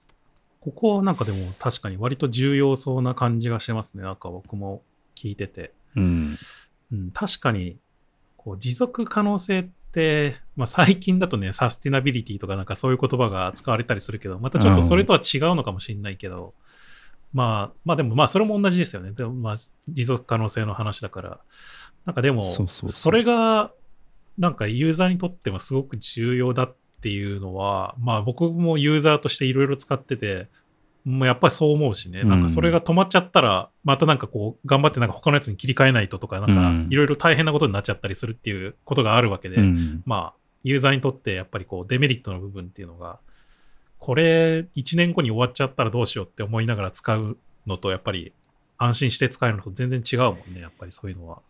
[0.61, 4.03] ここはなんかでも確かに割と重要そうな感じがしますね。
[4.03, 4.83] なんか僕も
[5.15, 5.73] 聞いてて。
[5.97, 6.37] うん、
[6.93, 7.79] うん、確かに
[8.37, 16.55] こう持続可能性って、まあ、最近だとね、サスティナビリティとかなんかそういう言葉が使われたりするけど、またちょっとそれとは違うのかもしれないけど、
[17.33, 19.13] まあ、まあでもまあそれも同じですよね。
[19.13, 19.57] でもまあ
[19.89, 21.41] 持続可能性の話だから。
[22.07, 22.43] なんかでも、
[22.87, 23.73] それが
[24.39, 30.49] なんかユーザーにとってもすごく重要だっていうのは、まあ僕もユーザーとしていろいろ使ってて、
[31.11, 40.03] もうやっぱりそう思うしね、なんかそれが止まっちゃったら、またなんかこう、頑張ってなんか他のやつに切り替えないととか、なんかうんいろいろ大変なことになっちゃったりするっていうことがあるわけで、うん。
[40.07, 43.19] まあ、ユーザーにとってやっぱりこう、デメリットの部分っていうのが、
[43.99, 47.37] これ1年後に終わっちゃったらどうしようって思いながら使う
[47.67, 48.33] のと、やっぱり
[48.79, 51.41] 安心して使えるのと全然違うもんね、やっぱりそういうのは。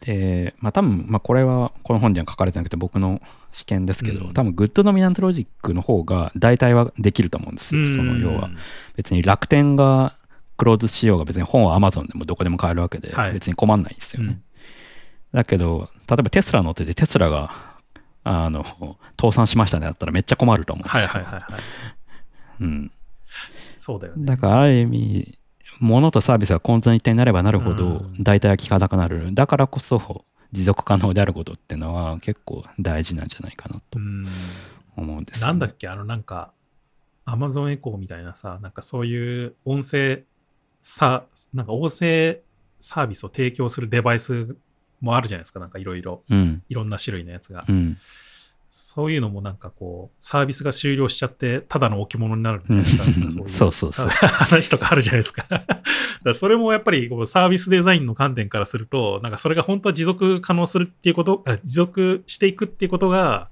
[0.00, 3.20] で、まあ多分、まあこれはこの本には書かれてなくて僕の
[3.52, 7.86] 私見ですけど、うん多分グッドドミナントロジックの方が代替はできると思うんですよ。
[7.88, 8.50] その要は。
[8.96, 10.16] 別に楽天が
[10.56, 14.40] クローズしようが別に本は Amazon でもどこでも買えるわけではい別に困んないんですよね。
[15.32, 17.54] だけど、例えばテスラ乗っててテスラが
[18.24, 18.64] あの
[19.18, 21.08] 倒産しましたねだったらめっちゃ困ると思うんですはいよ。
[21.10, 21.62] はいはいはい。
[22.60, 22.92] うん、
[23.78, 24.26] そうだよね。
[24.26, 25.38] だからある意味、
[25.80, 29.34] 物とサービスが混在一体になればなるほどうん代替は効かなくなる。
[29.34, 34.26] だからこそ持続可能であることっていうのは結構大事なんじゃないかなとうん
[34.96, 36.52] 思うんですよね、なんだっけ、あのなんか、
[37.24, 40.22] アマゾンエコーみたいなさ、なんかそういう音声
[40.82, 41.24] さ、
[41.54, 42.40] なんか音声
[42.80, 44.56] サービスを提供するデバイス
[45.00, 46.62] もあるじゃないですか、なんかいろいろ、うん。
[46.68, 47.64] いろんな種類のやつが。
[47.68, 47.98] うん。
[48.70, 55.44] そういうのもなんかこう、サービスが終了しちゃって、ただの置物になるみたいなそうそうそう話とかあるじゃないですか。
[56.22, 63.48] だそれもやっぱりこうサービスデザインの観点からすると、なんかそれが本当は持続可能するっていうこと、あ持続していくっていうことが、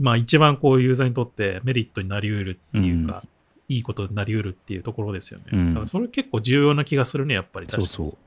[0.00, 3.22] まあ一番こうユーザーにとってメリットになり得るっていうか、
[3.68, 5.44] いいことになり得るっていうところですよね。
[5.52, 7.66] うんだからそれ結構重要な気がするね、やっぱり。
[7.68, 8.18] そうそ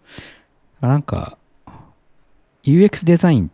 [0.82, 0.88] う。
[0.88, 1.38] なんか、
[2.64, 3.50] UX デザインっ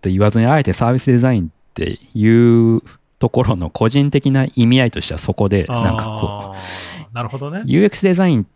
[0.00, 2.82] て言わずに、あえてサービスデザインっていう
[3.20, 7.64] ところの個人的な意味合いとしてはそこでなんかこあーなるほどねう。
[7.64, 8.46] UX デザインっ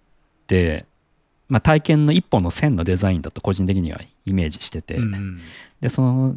[0.46, 0.84] て、
[1.48, 5.40] まあ、体験の一本の線のデザインだと個人的にはイメージしてて、うんうん
[5.80, 6.36] でその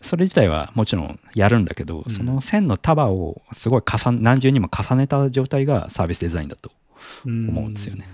[0.00, 6.70] それ自体はもちろんやるんだけど、うんその線の束をすごい重ね何重にも重ねた状態がサービスデザインだと
[7.24, 8.06] 思うんですよね。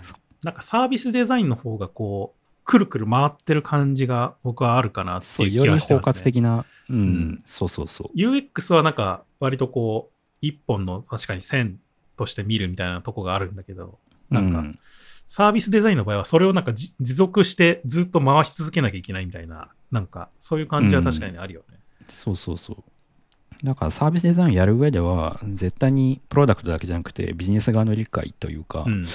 [0.45, 2.40] なんかサービスデザインの方がこう、
[2.71, 6.13] くるくる回ってる感じが僕はあるかなっていう気がしてます、ね。
[6.13, 8.17] 括的な、うんうんそうそうそう。
[8.17, 11.81] UX はなんか割とこう、一本の確かに線
[12.17, 13.99] として見るみたいなとこがあるんだけど、
[14.31, 14.79] なんかうん
[15.27, 21.79] サービスデザインの場合はそれをなんかじ持続してずっと回し続けなきゃいけないみたいな、なんかそういう感じは確かにあるよね。
[22.09, 23.67] そうそうそう。
[23.67, 29.07] だからサービスデザインやる上では、絶対にプロダクトだけじゃなくて、ビジネス側の理解というか、うん。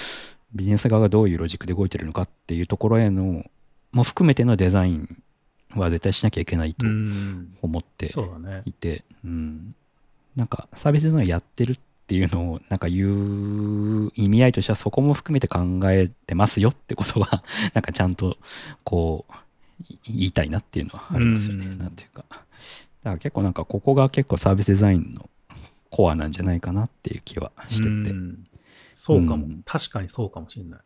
[0.56, 3.46] ビジネス側がどういうロジックで動いてるのかっていうところへの、
[3.92, 5.22] も含めてのデザイン
[5.76, 7.56] は絶対しなきゃいけないとうん。
[7.62, 8.64] 思ってそうだね。
[8.66, 9.76] いて、うん、
[10.36, 17.44] なんかサービスデザインやってるっていうのをなんか言う意味合いとしてはそこも含めて考えてますよってことは
[17.74, 18.38] なんかちゃんと
[18.84, 19.34] こう
[19.84, 21.66] い言いたいなっていうのはありますよね。
[21.66, 22.26] うんなんていうか。
[22.30, 22.46] だか
[23.04, 25.30] ら結構なんかここが結構サービスデザインの
[25.90, 27.90] コアなんじゃないかなっていう気はしてて。
[27.90, 28.48] うん
[28.96, 30.80] そうかも、うん確かにそうかもしれない。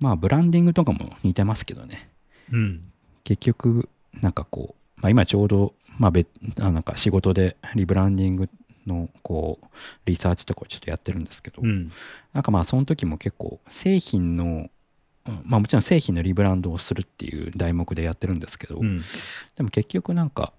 [0.00, 2.10] まあブランディングとかも似てますけどね。
[2.52, 2.92] うん。
[3.22, 3.88] 結局
[4.20, 6.28] なんかこう、まあ、今ちょうど、まあ、別
[6.60, 8.48] あなんか仕事でリブランディング
[8.86, 9.66] のこう
[10.06, 11.92] リサーチとかをちょっとやってるんですけど、うん。
[12.32, 14.68] なんかまあその時も結構製品の
[15.28, 19.00] うんまあもちろん製品のリブランドをするっていう題目でやってるんですけど、うん。
[19.56, 20.52] でも結局なんか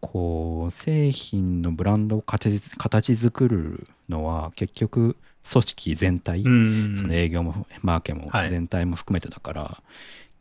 [0.00, 5.16] こう製品のブランドを形形作るのは結局
[5.50, 6.96] 組織全体、うん。
[6.96, 9.82] その営業もマーケもはい全体も含めてだから、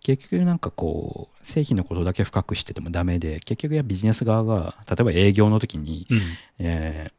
[0.04, 6.22] 結局なんかこう製品のことだけ深く知っててもダメで結局やビジネス側が例えば営業の時に、うん。
[6.60, 7.18] えー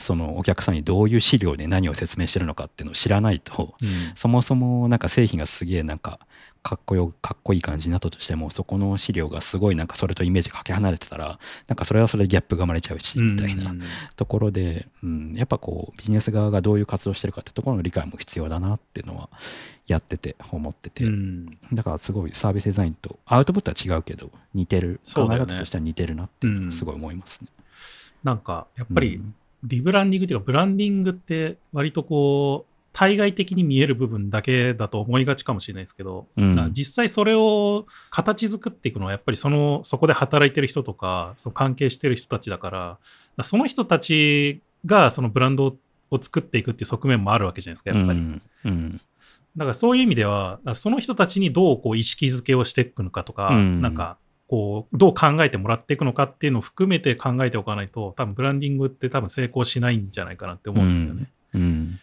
[0.00, 6.20] そのお客さんにどういう資料で何を説明してるのかっていうのを知らないとうんそもそもなんか製品がすげえなんか
[6.62, 13.70] かっこよかっこいい感じになったとしてもそこの資料がすごいなんかそれとイメージかけ離れてたらなんかそれはそれでギャップが生まれちゃうしみたいな。
[13.70, 13.82] うん
[14.16, 19.28] ところで、うん、やっぱこうビジネス側がどういう活動してるかってところの理解も必要だなっていうのは
[19.86, 21.58] やってて思ってて、うん。
[21.72, 27.48] だからすごいサービスデザインとアウトプットは違うけど似てる、考え方としては似てるなっていうのはすごい思いますね。
[28.24, 29.34] なんか、やっぱりうん。
[29.64, 36.70] リブランディングっていうか、ブランディングって割とこう、対外的に見える部分だけだと思いがちかもしれないですけど、うん。
[36.72, 45.76] 実際それを形作っていくのは、やっぱりその、そこで働いてる人とか、その関係してる人たちだから、その人たちがそのブランド
[46.10, 48.18] を作っていくっていう側面もあるわけじゃないですか、やっぱり。
[48.18, 48.42] うん。
[48.64, 49.00] うん。
[49.56, 53.80] だからそういう意味では、その人たちにどうこう意識づけをしていくのかとか、うん。
[53.80, 54.18] なんか、
[54.48, 61.30] こう、どう考えてもらっていくのかっていうのを含めて考えておかないと、多分ブランディングって多分成功しないんじゃないかなって思うんですよね。
[61.54, 62.00] うん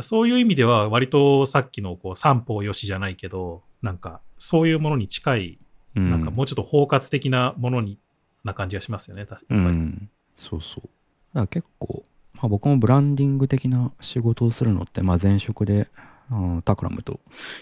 [0.00, 5.58] そういう意味では、割とさっきのこう三方よしじゃないけど、なんか、そういうものに近い、
[5.94, 7.98] うんなんかもうちょっと包括的なものに
[8.44, 9.60] な感じがしますよね、確かうに。
[9.66, 10.82] ん、そうそう。
[10.82, 15.88] だから結構、まあ、僕もブランディング的な仕事をするのって、まあ、前職で、
[16.30, 17.20] うんタクラムと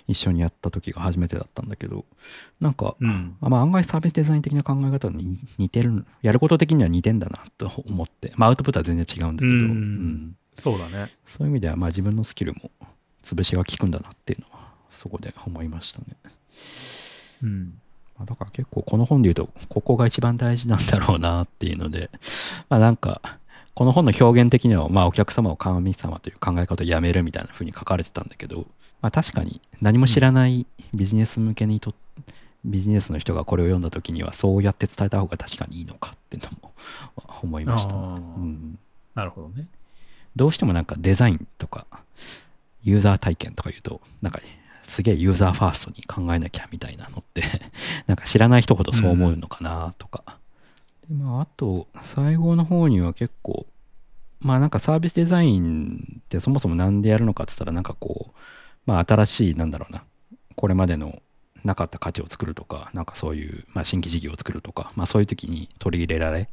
[0.09, 2.07] 一緒にやった時が初めてだったんだけど、
[2.61, 3.37] なんか、うん。
[3.41, 11.13] あまあ、案外サービスデザイン的な考え方に似てる、やること的には似てんだなと思って、まあ、アウトプットは全然違うんだけど、うんうんそうだね。
[11.27, 12.71] そういう意味では、まあ、自分のスキルも
[13.23, 16.07] 潰しが効くんだなっていうのは、そこで思いましたね。
[17.43, 17.81] うん。
[18.17, 22.11] まあだから結構この本で言うと、ここが一番大事なんだろうなっていうので、
[22.69, 23.21] まあなんか、
[23.75, 28.67] この本の表現的には、まあお客様を神様という考え方をやめるみたいな風に書かれてたんだけど、
[29.03, 31.93] まあ確かに何も知らないビジネス向けにと、
[32.65, 36.73] ビジネスの人がこれを読んだ時にはそうやって伝えた方が確かにいいのかっていうのも
[37.43, 38.79] 思いましたね、うん。
[39.15, 39.67] なるほどね。
[40.37, 41.87] どうしてもなんかデザインとか
[42.83, 44.41] ユーザー体験とか言うとなんか
[44.83, 47.43] すげえユーザーファーストに考えなきゃみたいなのって
[48.07, 50.39] なんか知らない人ほどそう思うのかなとか、
[51.09, 53.67] でまああと最後の方には結構
[54.41, 58.33] まあなんかサービスデザインってそもそもなんでやるのかって言ったらなんかこう
[58.87, 60.05] まあ新しいなんだろうな
[60.55, 61.23] これまでの
[61.65, 66.51] なかった価値を作るとかなんかそういう、まあ、新規事業を作るとか、まあ、そういう時に取り入れられ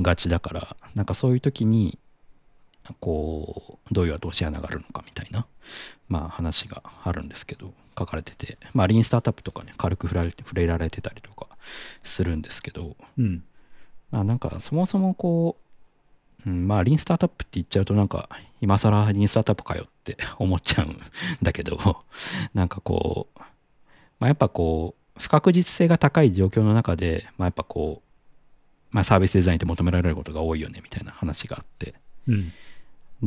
[0.00, 1.98] がちだからなんかそういう時に
[3.00, 5.46] こうどういう後押し穴があるのかみたいな、
[6.08, 11.46] まあ、話があるんですけど書かれてて、まあ、リーンスタートアップとかね軽く触られて触れられてたりとか
[12.02, 13.44] するんですけど、うん。
[14.10, 15.56] まあ、なんかそもそもこ
[16.46, 18.28] う、うん、まあリーンスタートアップって言っちゃうとなんか
[18.60, 21.00] 今更リーンスタートアップかよって 思っちゃうん
[21.42, 22.04] だけど
[22.54, 23.38] なんかこう、
[24.20, 28.06] まあ、やっぱこう不確実性が高い状況の中で、まあ、やっぱこう
[28.90, 31.94] まあ、サービスデザインって求められることが多いよねみたいな話があって
[32.28, 32.52] うん。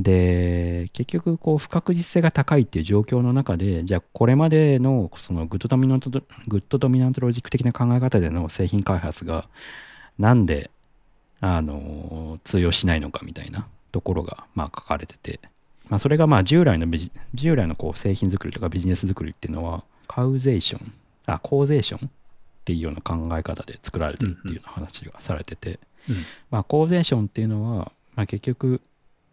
[0.02, 9.48] で結局こう不確実性が高いっていう状況の中でじゃあこれまでのそのグッドドミナントグッドドミナントロジック的な考え方での製品開発が
[10.18, 10.70] なんで
[11.42, 15.40] あの通用しないのかみたいなところがまあ書かれてて、
[15.90, 20.94] まあ、それがまあ従来のビジ従来のこう製品作りとかビジネス作りっていうのはコーゼーション
[21.26, 22.12] あコーゼーションっ
[22.66, 26.16] ていうような考え方で作られてるっていうような話がされてて、うん。
[26.52, 28.82] まあ、コーゼーションっていうのは、まあ、結局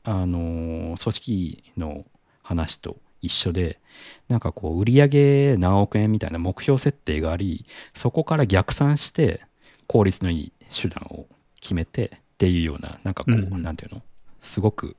[0.08, 2.04] あの組織の
[2.42, 3.80] 話と一緒で
[4.28, 9.42] なんかこう売上何億円みたいな目標設定がありそこから逆算して
[9.88, 11.26] 効率のいい手段を
[11.60, 13.62] 決めてっていうようななんかこう、うん。
[13.62, 14.02] なんていうの？
[14.42, 14.96] すごく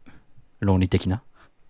[0.60, 1.22] 論理的な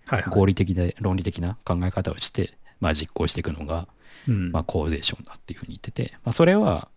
[0.07, 0.33] はいはい。
[0.33, 3.88] 合理的で論理的な考え方をして、まあ、実行していくのが、
[4.27, 4.51] うん。
[4.51, 6.88] まあ、コーゼーションだっていうふうに言ってて、まあ、それは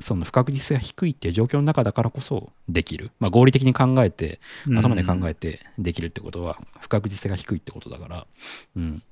[0.00, 4.40] その不確実性が低いっていう状況の中だからこそできる、まあ、合理的に考えて
[4.76, 8.26] 頭で考えてできるってことは不確実性が低いってことだから、
[8.76, 9.02] うん、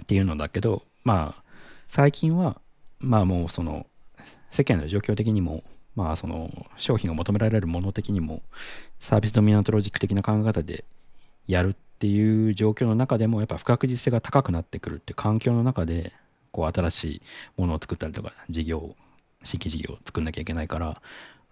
[0.00, 1.42] っていうのだけどまあ
[1.86, 2.60] 最近は
[3.00, 3.86] まあもうその
[4.50, 5.64] 世間の状況的にも
[5.96, 8.42] まあその商品が求められるもの的にも
[9.00, 10.84] サービスドミナントロジック的な考え方で
[11.48, 16.12] やるっていう状況の中でもやっぱ不確実性が高くなってくるっていう環境の中で
[16.52, 17.22] こう新しい
[17.56, 18.96] ものを作ったりとか事業を
[19.42, 21.00] 新規事業を作んなきゃいけないから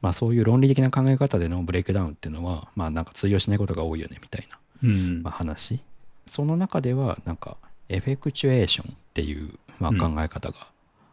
[0.02, 5.22] まあそういう論理的な考え方でのブレイクダウンっていうのはまあなんか通用しないことが多いよねみたいな、うん。
[5.22, 5.80] まあ、話。
[6.26, 7.56] その中ではなんか
[7.88, 9.98] エフェクチュエーションっていうまあうん。
[9.98, 10.68] 考え方が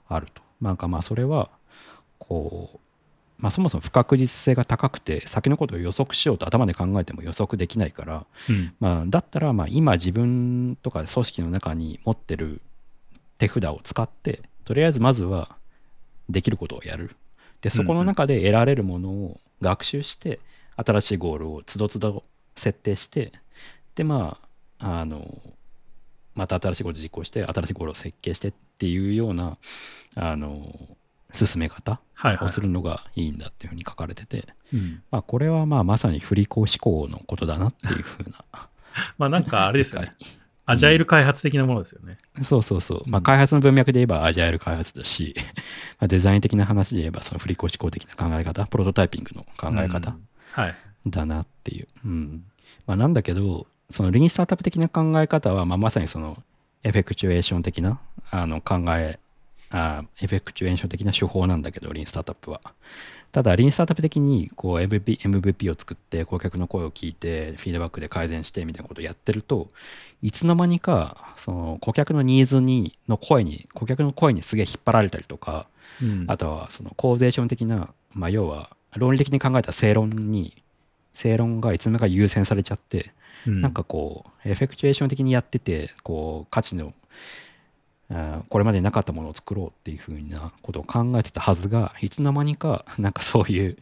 [0.07, 1.49] あると、なんかまあそれは
[2.19, 2.79] こう
[3.39, 8.73] まあそもそも不確実性が高くて先のことを予測しようと頭で考えても予測できないからうん。
[8.79, 12.61] まあ、だったらまあ今自分とか組織の中に持ってる
[13.37, 15.57] 手札を使ってとりあえずまずは
[16.29, 17.15] できることをやる。
[17.61, 20.39] でそこの中で得られるものを学習して
[20.75, 22.23] 新しいゴールをつどつど
[22.55, 23.31] 設定して
[23.95, 24.37] でま
[24.79, 25.41] ああの
[26.35, 29.57] また新しいことを実行して新しいゴールを設計してっていうような
[30.15, 30.75] あの
[31.31, 31.99] 進め方
[32.41, 35.03] をするのがいいんだっていうふうに書かれてて、うん。
[35.11, 38.45] まあ、これはまあまさに振り子思考のことだなっていうふうな
[39.17, 40.15] まあなんかあれですよね。
[40.65, 42.17] アジャイル開発的なものですよね。
[42.41, 43.03] そうそうそう。
[43.05, 45.35] まあ、うん開発の文脈で言えばアジャイル開発だし、
[45.99, 50.75] まあデザイン的な話で言えば、その振り子思考的な考え方、プロトタイピングの考え方うんはい。
[51.07, 51.87] だなっていう。
[52.05, 52.45] うん。
[52.87, 56.41] まあ、なんだけど、そのリーンスタートアップ的な考え方は、まあ、まさにその
[56.83, 57.99] エフェクチュエーション的な
[58.31, 59.19] あの考え
[59.73, 62.61] あ、エフェクチュエーション的な手法なんだけど、リーンスタートアップは。
[63.31, 69.71] ただ、リーンスタートアップ的にこう MVP, MVP を作って、顧客の声を聞いて、フィードバックで改善してみたいなことをやってると、
[70.21, 75.67] いつの間にか、その顧客のニーズに、の声に、顧客の声にすげえ引っ張られたりとか、
[76.01, 80.55] うんあとはそのコーゼーション的な、まあ、要は論理的に考えた正論に、
[81.13, 83.11] 正論がいつの間にか優先されちゃって、
[83.47, 86.93] うんなんかこう、エフェクチュエーション的にやってて、こう、価値の、
[88.49, 93.77] これまでなかったものを作ろうっていうふうなことを考えてたはずが、いつの間にか、 なんかそういう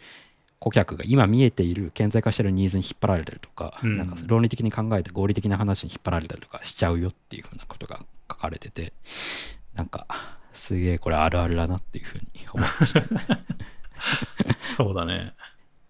[0.60, 8.94] 顧客が今見えている顕在化してるニーズに引っ張られたりとか、うんなんか論理的に考えて合理的な話に引っ張られたりとかしちゃうよっていうふうなことが書かれてて、
[9.74, 10.06] なんか、
[10.54, 13.08] すげえこれあるあるだなっていうふうに思いましたね。
[14.56, 15.34] そうだね。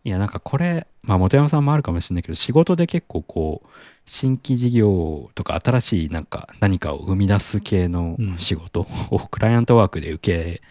[0.04, 3.70] いや、なんかこれ、まあ、本山さんもあるかもしれないけど、仕事で結構こう、
[4.06, 8.38] 新規事業とか新しいなんか何かを生み出す系のうん。
[8.40, 10.62] 仕事を クライアントワークで受け、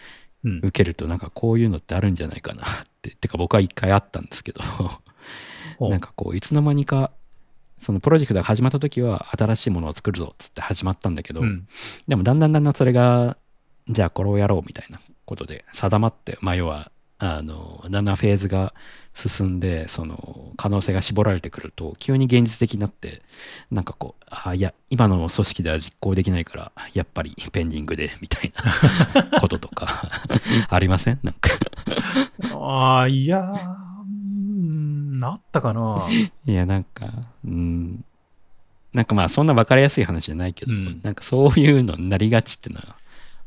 [0.45, 0.59] うん。
[0.59, 2.67] 受けるとなんかこういうのってあるんじゃないかなっ
[3.03, 3.11] て。
[3.17, 4.61] てか僕は一回あったんですけど、
[5.89, 7.13] なんかこう、いつの間にか、
[7.79, 11.67] そのプロジェクトが始まった時は新しいものを作るぞっつって始まったんだけど、うん。
[12.07, 13.39] でもだんだんだんだんそれが、
[13.89, 16.93] じゃあこれをやろうみたいなことで定まって、まあ要は、
[17.23, 18.73] あの、だんだんフェーズが
[19.15, 23.21] 進んで、その可能性が絞られてくると、急に現実的になって、
[23.71, 28.51] なんかこう、あいや、今の組織では実行できないから、やっぱりペンディングで、 みたい
[29.31, 30.11] な こととか、
[30.69, 31.19] ありません？
[31.23, 31.51] なんか。
[32.55, 33.53] ああ、いやー、
[34.03, 34.07] う
[35.19, 36.07] んあったかな。
[36.47, 37.07] いや、なんか、
[37.45, 38.03] うん、
[38.95, 42.97] なんかまあそんな分かりやすい話じゃないけど、うんなんかそういうのになりがちってのは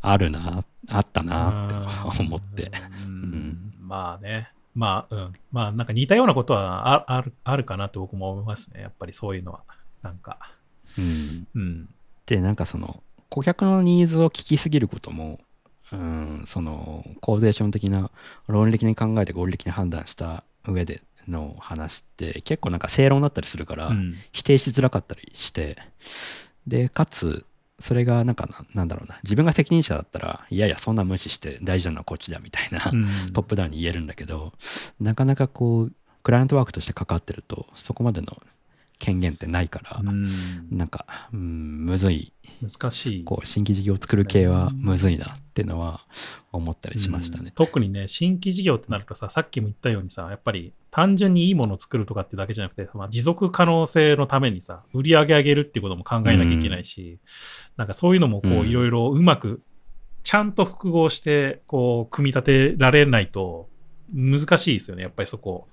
[0.04, 1.70] あるな、あったなっ
[2.16, 2.72] て 思って。
[3.06, 4.49] うんまあね。
[4.76, 5.34] まあ、うん。
[5.51, 8.82] まあ、なんか似たようなことはああるあるかなと僕も思いますね。
[8.82, 9.62] やっぱりそういうのは。
[10.01, 10.39] なんか。
[10.97, 11.89] うん、うん。
[12.26, 15.39] で、なんかその、顧客のニーズを聞きすぎることも、
[15.91, 18.12] うん、その、コーゼーション的な、
[18.47, 25.78] 論理的に考えて合理的に判断した上での話って、結構なんか正論だったりするから、うん否定しづらかったりして
[26.68, 27.45] でかつ
[27.84, 29.19] それがなんかななんだろうな。
[29.23, 33.34] 自分が責任者だったらいやいやそんな無視して大事なのはこっちだみたいな、うん。
[33.34, 34.53] トップダウンに言えるんだけど
[35.01, 38.41] なかなかこうクライアントワークとして関わってるとそこまでの
[38.99, 40.27] 権限ってないから、うん。
[40.71, 42.31] なんか、うん、むずい。
[42.61, 43.23] 難しい。
[43.25, 46.01] こう新規事業を作る系はむずいなっていうのは
[46.51, 47.45] 思ったりしましたね。
[47.45, 47.51] うん。
[47.51, 57.20] 特にね、新規事業ってなるとさ、さっきも言ったようにさ、やっぱり単純にいいものを作るとかってだけじゃなくて、まあ、持続可能性のためにさ、売り上げ上げるっていうことも考えなきゃいけないし、
[57.78, 58.60] なんかそういうのもこうん。
[58.62, 59.62] ういろいろうまく、
[60.24, 63.70] ちゃんと複合して、こう、組み立てられないと
[64.14, 65.68] 難しいですよね、やっぱりそこ。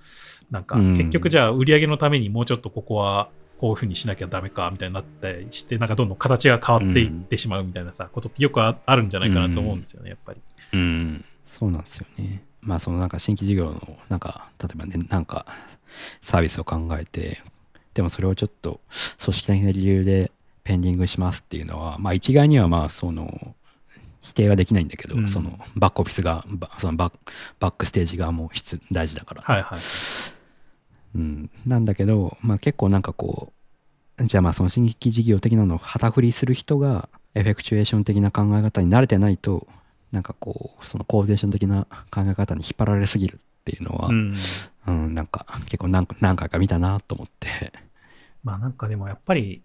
[0.51, 0.97] なんか、うん。
[0.97, 10.41] 結局じゃあ売り上げのためにもうちょっとここは、こういうふうにしなきゃダメかみたいになったりして、なんかどんどん形が変わっていってしまうみたいなさ、ことってよくああるんじゃないかなと思うんですよね、やっぱり。
[10.73, 12.43] うん、そうなんですよね。
[12.63, 15.45] まあそのなんか新規事業のなんか例えばねなんか
[16.23, 17.43] サービスを考えて
[17.93, 18.81] でもそれをちょっと
[19.23, 20.33] 組織的な理由で
[20.65, 23.55] ペンディングしますっていうのはまあ一概にはまあその
[24.21, 27.13] 否定はできないんだけど、うんそのバックオフィスがばそのバッ
[27.59, 29.79] バックステージ側も必大事だから、はいはい。
[31.15, 33.53] うん、なんだけど、まあ、結構なんかこ
[34.19, 39.67] うじゃあまあその新規事業的なのを旗振りする人がエフェクチュエーション的な考え方に慣れてないと
[40.13, 44.15] なんかこうそのコーディネーション的な考え方に引っ張られすぎるっていうのは、うう
[44.93, 45.15] んん。
[45.15, 47.73] なんか結構何何回か見たなと思って。
[48.43, 49.63] まあなんかでもやっぱり、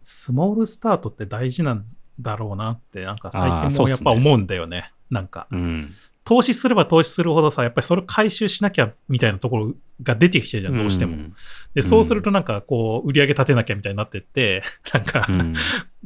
[0.00, 1.84] スモールスタートって大事なん
[2.20, 4.92] だろうなって、なんか最近もやっぱ思うんだよね。
[5.10, 5.94] なんか、うん
[6.24, 11.16] 投資すれば投資するほどさ、やっぱりそれを回収しなきゃみたいなところが出てきちゃうじゃん、どうしても。
[11.16, 11.34] ん
[11.74, 14.62] で、そうするとなんかこう、売り上げ立てなきゃみたいになってって、
[14.94, 15.54] なんか、うん。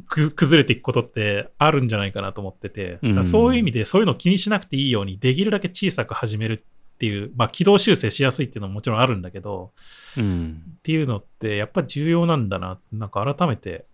[0.07, 9.71] く崩れていくことってあるんじゃないかなと思ってて、そういう意味でそういうのを気にしなくていいように、できるだけ小さく始めるっていう、まあ軌道修正しやすいっていうのももちろんあるんだけど、
[10.17, 10.61] うん。
[10.77, 13.85] っていうのってやっぱ重要なんだな、なんか改めて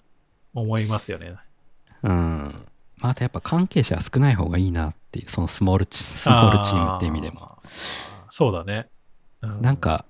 [0.53, 1.35] 思いますよね。
[2.03, 2.11] うん。
[3.01, 7.59] まああとやっぱ関係者は少ない方がいいなっていうそのスモールチスモールチームっていう意味でも。
[8.29, 8.89] そうだね。
[9.43, 10.05] うなん、か、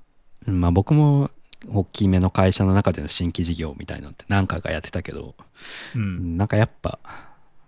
[0.46, 1.30] まあ僕も
[1.70, 5.36] 大きめの会社の中での新規事業みたいなのって何回かやってたけど、
[5.96, 7.00] うん、なんかやっぱ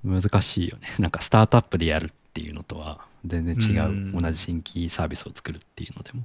[0.03, 0.87] 難しいよね。
[0.99, 6.23] なんかスタートアップでやるっていうのとは全然違う、うん同じ新規サービスを作るっていうのでも。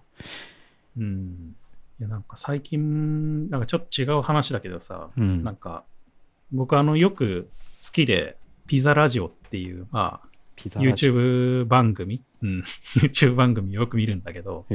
[0.99, 1.57] うん。
[1.99, 5.85] いや、なんか最近、なんかちょっと違う話だけどさ、うんなんか、
[6.53, 7.49] 僕あの、よく
[7.85, 8.37] 好きで、
[8.67, 10.30] ピザラジオっていう、まあ、
[10.69, 12.65] YouTube 番組、うん、
[13.01, 14.67] YouTube 番組よく見るんだけど、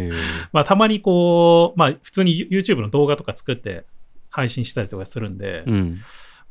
[0.51, 3.85] まあ、たまにこう、まあ、普通に YouTube の動画とか作って
[4.29, 5.99] 配信したりとかするんで、うん。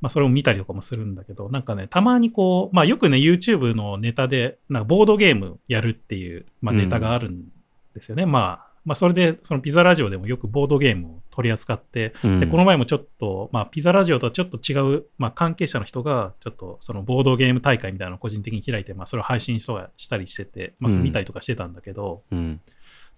[0.01, 7.45] まあ、それを見たりとかもするんだけど、なんかね、たまにこう、まあ、よくね、YouTube のネタで、なんかボードゲームやるっていう、まあ、ネタがあるん
[7.95, 8.26] ですよね。
[8.26, 12.41] まあ、まあ、それで、そのピザラジオでもよくボードゲームを取り扱って、うん。
[12.41, 19.66] で、この前もちょっと、まあ、ピザラジオとはちょっと違う、まあ、関係者の人が、ちょっと、そのボードゲーム大会みたいなのを個人的に開いて、まあ、それを配信し
[20.09, 22.61] たりしてて、まあ、それ見たりとかしてたんだけど、うん。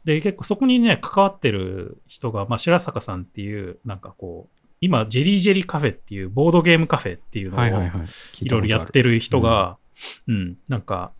[0.05, 9.15] で、結構そこにね、関わってる人が、まあ、白坂さんっていう、なんかこう、今、ジェリージェリーカフェっていう、ボードゲームカフェっていうのを、はいろいろやってる。
[9.15, 9.79] る人が、
[10.29, 11.13] うん、なんか、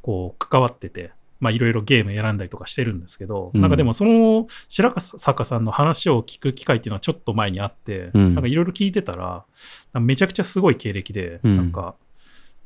[0.00, 1.12] こう、関わってて、
[1.42, 3.60] まあ、いろいろゲーム選んだりとかしてるんですけど、うん。
[3.60, 8.34] なんかでも、その白坂さんの話を聞く機会っていうのはちょっと前にあって、うん。
[8.36, 9.44] なんかいろいろ聞いてたら、
[10.00, 11.56] めちゃくちゃすごい経歴で、うん。
[11.56, 11.96] なんか、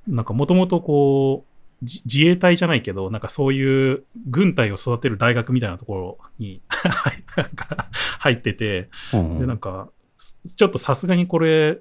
[0.06, 6.60] なんかもともとこう、じ自衛隊じゃないけど、なんかそういう軍隊を育てる大学みたいなところに
[8.20, 11.78] 入ってて、うんで、なんか、すちょっとさすがにこれ、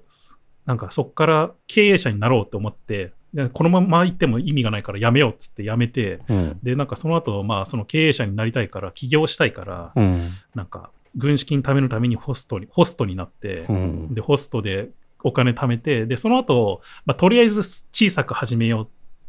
[0.66, 6.60] なんかそっから経営者になろうと思って、でこのまま行っても意味がないからやめようっつってやめて、うん。
[6.64, 10.30] で、なんかその後、まあその経営者になりたいから、起業したいから、うん。
[10.56, 14.14] なんか軍資金貯めるためにホストに、ホストになってう、ん。
[14.14, 14.90] で、ホストで
[15.22, 17.62] お金貯めて、で、その後、まあとりあえず
[17.92, 18.88] 小さく始めよう、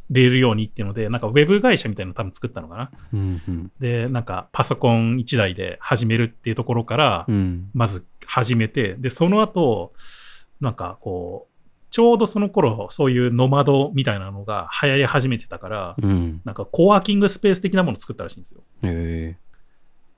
[0.09, 2.91] れるようにっていうので、なんかウェブ会社みたいなの多分作ったのかな。
[3.13, 3.43] うん。
[3.49, 3.73] うん。
[3.81, 7.71] で、なんかパソコン1台で始めるっていうところから、うん。
[7.75, 9.93] まず始めて、で、その後、
[10.61, 11.57] なんかこう、
[11.91, 16.41] ちょうどその頃、そういうノマドみたいなのが流行り始めてたから、うん。
[16.45, 18.63] なんかコワーキングスペース的なものを作ったらしいんですよ。
[18.83, 19.37] へ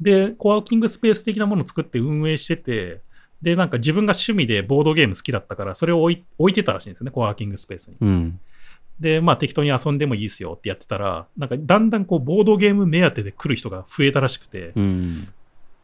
[0.01, 3.01] で、コワーキングスペース的なものを作って運営してて、
[3.43, 7.97] で、なんか自分が趣味でボードゲーム好きだったから、それを置い置いてたらしいんですよね、コワーキングスペースに。
[7.97, 8.41] ーうん。
[8.99, 15.29] で、まあ適当に遊んでもいいですよってやってたら、なんかだんだんこうボードゲーム目当てで来る人が増えたらしくて、うん。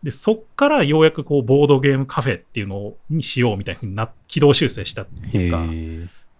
[0.04, 5.58] で、そっからようやくこう、ボードゲームカフェっていうのをにしようみたいなふうにな、軌道修正したってへいうか。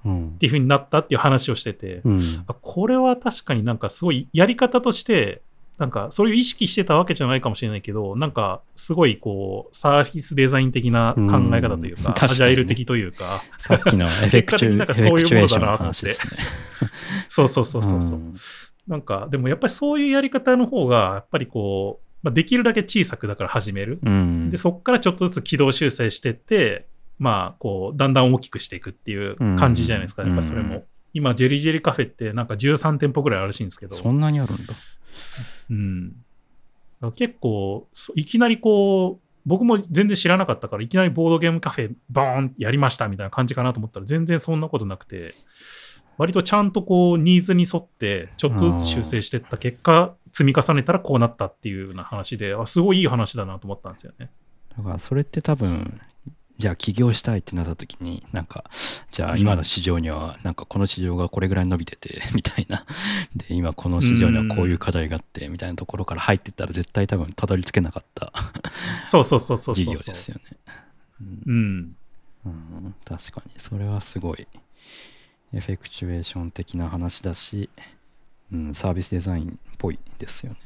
[0.05, 0.37] うん。
[0.39, 2.21] ていうふうになったっていう話をしてて、うん。
[2.47, 5.41] あこれは確かになんかすごいやり方として、
[5.79, 16.13] なんか、それを意識してたわけじゃないかもしれないけど、なんか、すごい、こう、サービスデザイン的な考え方というか、うん確かアジャイル的というか、さっきの エフェクチュ結果的になんかそういうものだなと思ってね。
[17.27, 18.19] そうそうそうそうそう。
[18.19, 18.35] ん
[18.87, 24.01] なんか、でもやっぱりそういうやり方の方が、やっぱりこう、まあ、できるだけ小さくだから始める。
[24.03, 26.87] うんで、そこからちょっとずつ軌道修正してって、
[27.19, 30.75] まあ、こう、だんだん大きくしていくっていう感じじゃないですか、うんやっぱそれも。
[30.77, 30.85] うん
[31.17, 34.75] 今、ジェリージェリーカフェってなんか13店舗ぐらいあるらしいんですけど、そんなにあるんだ。
[35.71, 36.17] うん。
[37.15, 45.37] 結構、そいきなりこう、僕も全然知らなかったから、いきなりボードゲームカフェ、ボーンやりましたみたいな感じかなと思ったら、全然そんなことなくて、
[46.19, 54.31] 割とちゃんとこう、ニーズに沿って、ちょっとずつ修正していった結果、積み重ねたらこうなったっていうような話で、あすごいいい話だなと思ったんですよね。
[54.77, 56.01] だからそれって多分、
[56.59, 58.65] じゃあ起業したいってなった時に、なんか、
[59.13, 62.85] じゃあ今の市場には、なんかこの市場がこれぐらい伸びてて、 みたいな。
[63.37, 68.33] で、今この市場にはこういう課題があって、みたいなところから入ってったら絶対多分たどり着けなかった
[69.05, 69.95] そうそうそうそうそう事そう。
[69.95, 70.43] 業ですよね。
[71.47, 71.97] うん。
[72.45, 74.49] うん、確かにそれはすごい
[75.55, 77.71] エフェクチュエーション的な話だし、
[78.53, 80.59] うん、サービスデザインっぽいですよね。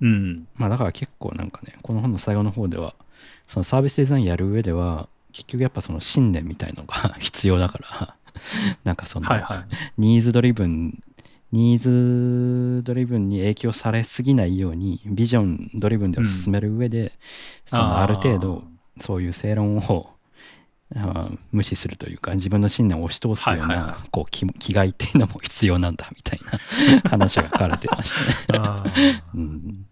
[0.00, 0.48] うん。
[0.56, 2.94] まあだから結構なんかねこの本の最後の方では
[3.46, 8.16] そのサービスデザインやる上では結局やっぱその信念みたいのが 必要だから
[8.84, 9.64] なんかそのはいはい。
[9.98, 11.02] needs driven
[11.52, 17.12] needs driven に影響されすぎないように vision driven で進める上で、
[17.64, 18.64] そのある程度
[19.00, 20.10] そういう正論を
[21.52, 26.40] 無視するというか自分の信念を押し通すような、こう気気概っていうのも必要なんだみたい
[27.02, 29.22] な話が書かれてましたね。
[29.34, 29.86] うん、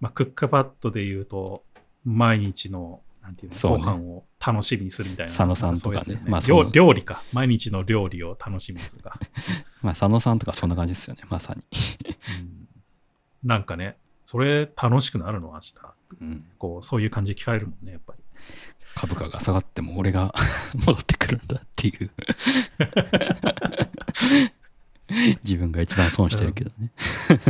[0.00, 1.64] まあ、クックパッドで言うと、
[2.04, 5.32] 毎日の、なんていうの、そうねご飯を楽しみにするみたいな。
[5.32, 7.22] 佐野さんとかねそういうやつまあ料料理か。
[7.32, 9.18] 毎日の料理を楽しみにするか。
[9.82, 11.62] まあ佐野さんとかそんな感じですよねまさに。
[12.40, 12.60] うん
[13.44, 13.96] なんかね、
[14.26, 15.74] それ楽しくなるの明日。
[16.20, 18.19] うんこう、そういう感じで聞かれるもんね、やっぱり。
[18.94, 20.34] 株価が下がっても俺が
[20.86, 22.10] 戻ってくるんだっていう
[25.44, 26.90] 自分が一番損してるけどね。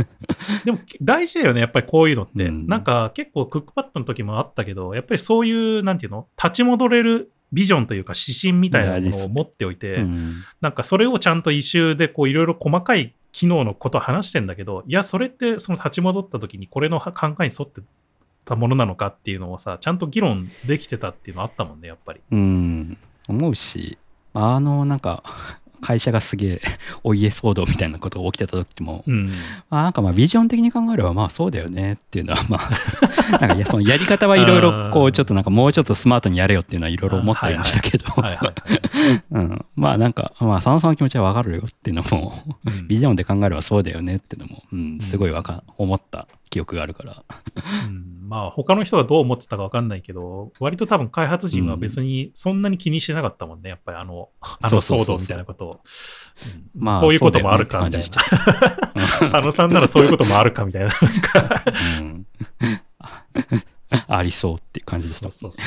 [0.65, 2.45] でも大事だよね、やっぱりこういうのって。
[2.45, 17.81] うんなんか結構クックパッドの時もあったけど、やっぱりそういう、なんていうの、立ち戻れるビジョンというか指針みたいなものを持っておいて、うんなんかそれをちゃんと一周でこういろいろ細かい機能のことを話してんだけど、いや、それってその立ち戻った時にこれの考えに沿って
[18.45, 22.21] たものなのかっていうのをさ、ちゃんと議論できてたっていうのあったもんね、やっぱり。
[22.31, 23.97] うん、思うし、
[24.33, 25.23] あの、なんか、
[25.81, 26.61] 会社がすげえ
[27.03, 29.31] お家騒動みたいなことが起きてた時も、うん。
[29.69, 38.05] あなんかまあビジョン的に考えればまあそうだよねっていうのはまあ なんかいやそのやり方はいろいろこううんちょっとなんかもうちょっとスマートにやれよっていうのはいろいろ思ったりましたけど、
[39.75, 42.33] まあなんかまあ佐野さんの気持ちはわかるよっていうのも
[42.65, 42.87] うん。
[42.87, 47.23] ビジョンで考えればそうだよねっていうのも、うん、すごいわか思った記憶があるから、
[47.87, 48.27] うん。
[48.27, 55.65] まあ他の人がどう思ってたか分かんないけど、割と多分開発陣は別にそんなに気にしてなかったもんね、やっぱりあの、あの騒動みたいなこと。
[55.65, 55.81] を。
[56.75, 56.83] うん。
[56.83, 58.03] まあそういうこともあるかみたいな。
[58.03, 58.19] した
[59.21, 60.89] 佐野さんならそういうこともあるかみたいな。
[60.89, 61.63] なんか
[62.01, 62.27] うん。
[64.07, 65.31] ありそうっていう感じでした。
[65.31, 65.63] そうそう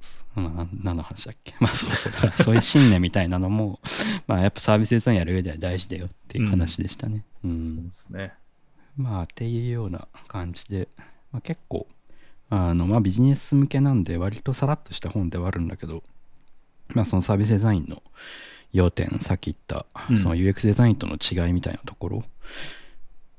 [0.00, 0.40] そう。
[0.40, 1.54] まあ、何の話だっけ。
[1.60, 2.12] まあそうそう。
[2.12, 3.80] だからそういう信念みたいなのも
[4.26, 7.24] まあやっぱサービスデザインやる上では大事だよっていう話でしたね。
[7.44, 7.74] うん。
[7.74, 8.32] そうですね。
[8.96, 10.88] まあっていうような感じで、
[11.32, 11.86] まあ、結構
[12.48, 16.02] あのまあビジネス向けなんで割とさらっとした本ではあるんだけど
[16.88, 18.02] まあそのサービスデザインの
[18.72, 22.24] 要点さっき言ったうんその UX デザインとの違いみたいなところ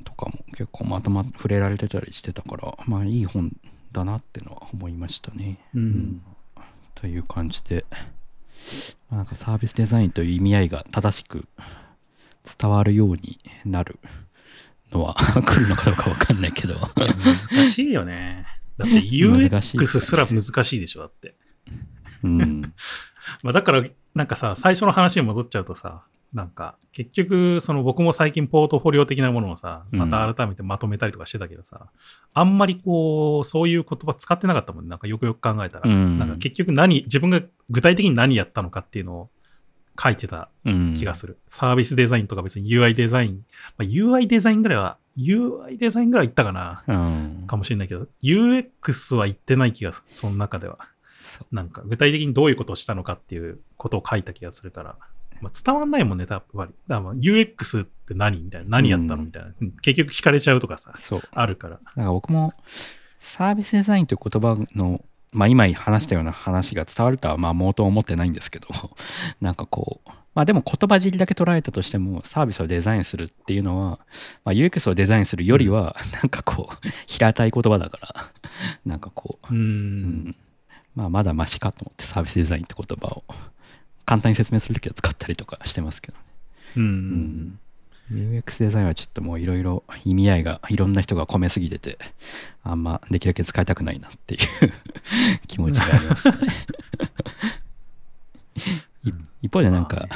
[0.03, 3.55] とかも結構まとま触れられてたりしてたからまあいい本
[3.91, 5.59] だなってのは思いましたね。
[5.75, 6.21] うん。
[6.95, 7.85] という感じで、
[9.09, 11.45] まあなんかサービスデザインという意味合いが正しく
[12.59, 13.99] 伝わるようになる
[14.91, 15.15] のは
[15.45, 18.45] 来るのかどうかわかんないけど、難しいよね。
[18.77, 21.35] だって UX ねすら難しいでしょ、だって。
[22.23, 22.61] うん、
[23.43, 23.83] まあだから、
[24.15, 26.03] なんかさ、最初の話に戻っちゃうとさ、
[26.33, 31.87] なんか、結局、その僕も最近ポートフォリオ的なものをさ、また改めてまとめたりとかしてたけどさ、
[32.33, 34.89] あんまりこう、そういう言葉使ってなかったもんね。
[34.89, 35.89] なんかよくよく考えたら。
[35.89, 39.29] うんなんか結局何、自分が具体的に何やったのかっていうのを
[40.01, 41.39] 書いてたうん、気がする。
[41.47, 43.45] サービスデザインとか別に UI デザイン、
[43.77, 46.83] まあ、UI デザインぐらいは、UI デザインぐらい言ったかな。
[46.87, 50.15] うん、かもしれないけど、UX は言ってない気がする。
[50.15, 50.79] その中では。
[51.51, 54.97] なんか具体的にどういうことをしたのかっていうことを書いた気がするから、
[55.41, 56.57] まあ、伝わんないもんね、多分。
[56.57, 58.69] だからまあ UX って何みたいな。
[58.69, 58.89] 何？
[58.89, 59.15] やったの？
[59.15, 59.53] うんみたいな。
[59.59, 60.93] うん結局聞かれちゃうとかさ。
[61.31, 61.75] あるから。
[61.75, 62.53] だから僕も
[63.19, 68.67] サービスデザインという言葉のまあ今話したような話が伝わるとはまあ毛頭思ってないんですけど、
[69.39, 73.99] なんかこう、まあでも言葉尻だけ捉えたとしてもサービスをデザインするっていうのは、
[74.43, 78.25] まあ、UX をデザインするよりはなんかこう平たい言葉だから
[78.85, 79.57] なんかこう、う。
[79.57, 80.35] うんん
[80.95, 83.23] まあまだマシかと思ってサービスデザインって言葉を
[84.05, 86.23] 簡単に説明するときは使ったりとかしてますけどね。
[86.77, 86.83] うん。
[86.83, 87.59] うん、
[88.11, 91.97] UX デザインはちょっともういろいろ意味合いがいろんな人が込めすぎてて
[92.63, 94.41] あんまできるだけ使いたくないなっていう
[95.47, 96.37] 気持ちがありますね。
[99.05, 99.11] い
[99.41, 100.07] 一方でなんか、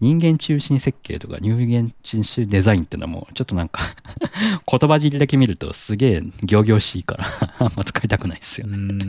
[0.00, 3.82] 人間中心設計とか人間中心デザインっていうのはもうちょっとなんか
[4.70, 7.26] 言葉尻だけ見るとすげえ仰々しいから
[7.58, 8.76] あんま使いたくないですよね。
[8.76, 9.04] うんう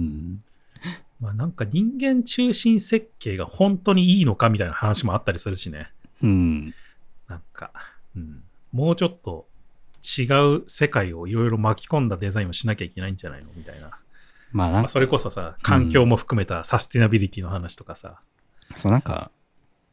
[0.00, 0.42] ん
[1.20, 5.90] まあなんか人間中心設計が本当にいいのかみたいな話もあったりするしね。
[6.22, 6.74] うん
[7.28, 7.72] なんか、
[8.16, 8.42] うん、
[8.72, 9.46] もうちょっと
[10.02, 10.24] 違
[10.56, 13.90] う世界をいろいろ巻き込んだデザインをしなきゃいけないんじゃないのみたいな。
[13.90, 13.98] まあ、
[14.52, 18.20] まあなんかそれこそさ、環境も含めたサスティナビリティの話とかさ。
[18.76, 19.30] そうなんか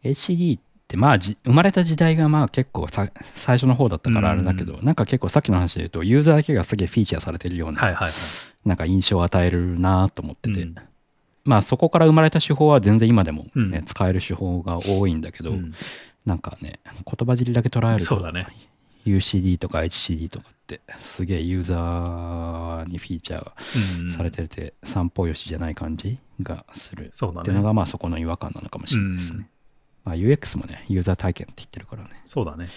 [0.03, 8.13] HCD ってまあじ生まれた時代がまあ結構さ最初の方だったからあれだけど、なんか結構さっきの話で言うとユーザーだけがすげえフィーチャーされてるような、はいはいはい。
[8.65, 10.75] なんか印象を与えるなと思ってて、うん。
[11.43, 13.85] まあそこから生まれた手法は全然今でも、ねうん。
[13.85, 15.73] 使える手法が多いんだけど、うん
[16.25, 18.47] なんかね言葉尻だけ捉えるとそうだね
[19.05, 27.65] UCD とか HCD とかってすげえユーザーにフィーチャーうんされてて散歩よしじゃない感じがするそうだっていうのね。
[27.67, 29.39] がまあそこの違和感なのかもしれないですね。
[29.39, 29.47] うん
[30.05, 32.21] まあ、UX もね、ユーザー体験って言ってるからね。
[32.25, 32.69] そうだね。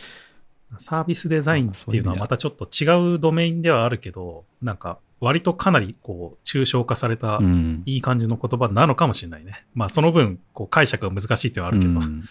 [0.79, 7.83] サービスデザインっていうのはまたちょっと違うドメインではあるけど、なんか割とかなりこう抽象化されたうん。
[7.85, 9.67] いい感じの言葉なのかもしれないね。
[9.75, 11.93] まあその分こう解釈が難しいっていうのはあるけど。
[11.93, 12.25] うん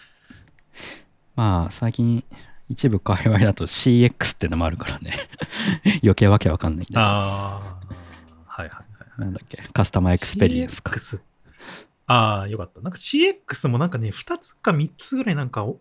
[1.38, 2.24] まあ、最近、
[2.68, 5.12] 一部界隈だと CX ってのもあるからね。
[6.02, 7.00] 余計わけわかんないんだけど。
[7.00, 8.82] ああ、はいはいは
[9.18, 9.20] い。
[9.20, 10.90] なんだっけ、 customer experience か。
[10.96, 11.20] CX
[12.08, 12.80] ああ、よかった。
[12.80, 15.78] なんか CX もなんかね、2つか3つぐらいなんかお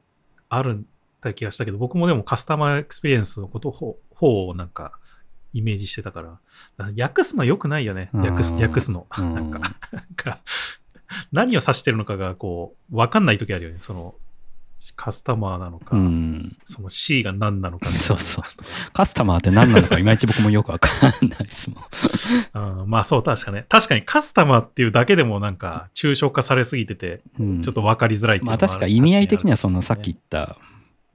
[0.47, 0.85] ある
[1.21, 4.91] た気がしたけど、僕もでも customer experience のこと方方をなんか
[5.53, 6.21] イメージしてたか
[6.77, 8.11] ら、訳すの良くないよね。
[8.13, 9.07] 訳すうん訳すの。
[9.17, 9.57] うんなんか、
[9.91, 10.39] なんか
[11.31, 13.79] 何を指してるのかがこう、わかんない時あるよね。
[13.81, 14.13] その、
[14.95, 16.57] カスタマーなのか、うん。
[16.65, 18.43] その C が何なのかそうそう
[18.93, 21.83] カスタマーって何なのかいまいち僕もよくわかんないですもん。
[22.81, 23.65] うんまあそう、確かね。
[23.69, 30.57] 確かにカスタマーっていうだけでもなんか抽象化されすぎてて、うんちょっと分かりづらいっていうのはまあ確か意味合い的にはそのさっき言っった、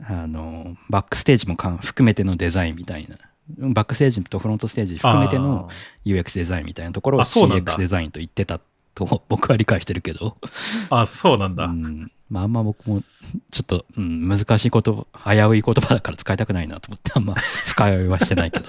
[0.09, 3.19] あの、バックステージも含めてのデザインみたいな。
[3.59, 5.69] バックステージとフロントステージ含めての
[6.07, 8.61] UX デザインみたいなところを CX デザインと言ってた
[8.95, 10.37] と 僕は理解してるけど、
[10.91, 11.65] あ、そうなんだ。
[11.65, 13.03] うん、まああんま僕も
[13.51, 17.35] ちょっと、うん、難しい言葉危うい言葉だから使いたくないなと思ってあんま
[17.67, 18.67] 深酔いはしてないけど、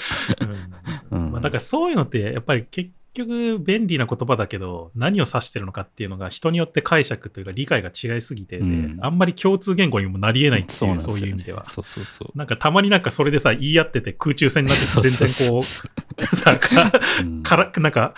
[1.11, 1.17] うん。
[1.25, 1.31] うん。
[1.31, 8.97] まあ、だからそういうのってやっぱり結局便利な言葉だけど何を指してるのかっていうのが人によって解釈というか理解が違いすぎてて、うん。
[9.01, 11.65] あんまり共通言語にもなり得ないっていうそうなんですそういう意味では。
[11.65, 12.37] そうそうそう。
[12.37, 15.87] なんかたまになんかそれでさ言い合ってて空中戦になって全然こう そ
[16.17, 16.35] う。
[16.35, 16.91] さか
[17.21, 17.43] うん。
[17.43, 18.13] からなんか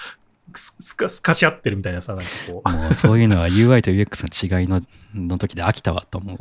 [0.58, 2.70] すすかすかし合ってるみたいなさなんかこう。
[2.70, 4.82] もうそういうのは UI と UX の違いの
[5.14, 6.38] の時で飽きたわと思う。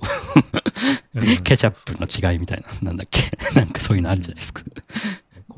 [1.15, 1.43] うん。
[1.43, 3.31] ケチャップの違いみたいな、なんだっけ？
[3.59, 4.63] なんかそういうのあるじゃないですか。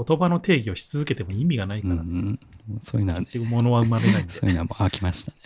[0.06, 2.38] 言葉の定義をし続けても意味がないから、うん、
[2.82, 4.32] そういうのは、ね、結局物は生まれないんで。
[4.32, 5.36] そういうのはもう飽きましたね。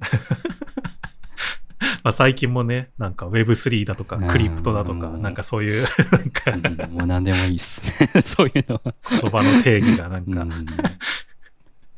[2.02, 4.28] まあ、最近もね、なんか Web3 だとか、うん。
[4.28, 6.52] クリプトだとか、なんかそういう、なんか。
[6.52, 6.56] う
[6.88, 6.92] ん。
[6.92, 8.02] もう何でもいいっす。
[8.02, 8.22] ね。
[8.24, 8.94] そういうのは。
[9.10, 10.66] 言葉の定義がなんか、うん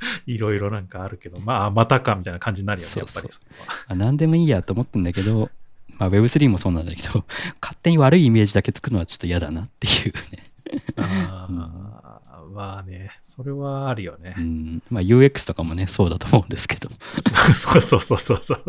[0.27, 5.51] いろいろなんかあるけど、まあ、またかみたいな感じになるよね、やっぱりそ何でもいいやと思ってんだけど、
[5.99, 7.25] まあ、Web3 もそうなんだけど、
[7.61, 10.51] 勝手に悪いイメージだけつくのはちょっと嫌だなっていうね。
[10.97, 12.01] あー
[12.53, 14.41] まあね、それはあるよねう。
[14.41, 16.89] ん、まあ UX とかもね、そうだと思うんですけど。
[17.23, 18.65] そうそうそうそうそう。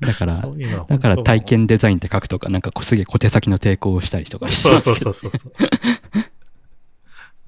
[0.00, 0.42] だから、
[0.88, 5.12] だから体験デザインって書くとか、なんかすげえ小手先の抵抗をしたりとかしてそうそうますけど。
[5.12, 5.52] そうそうそう。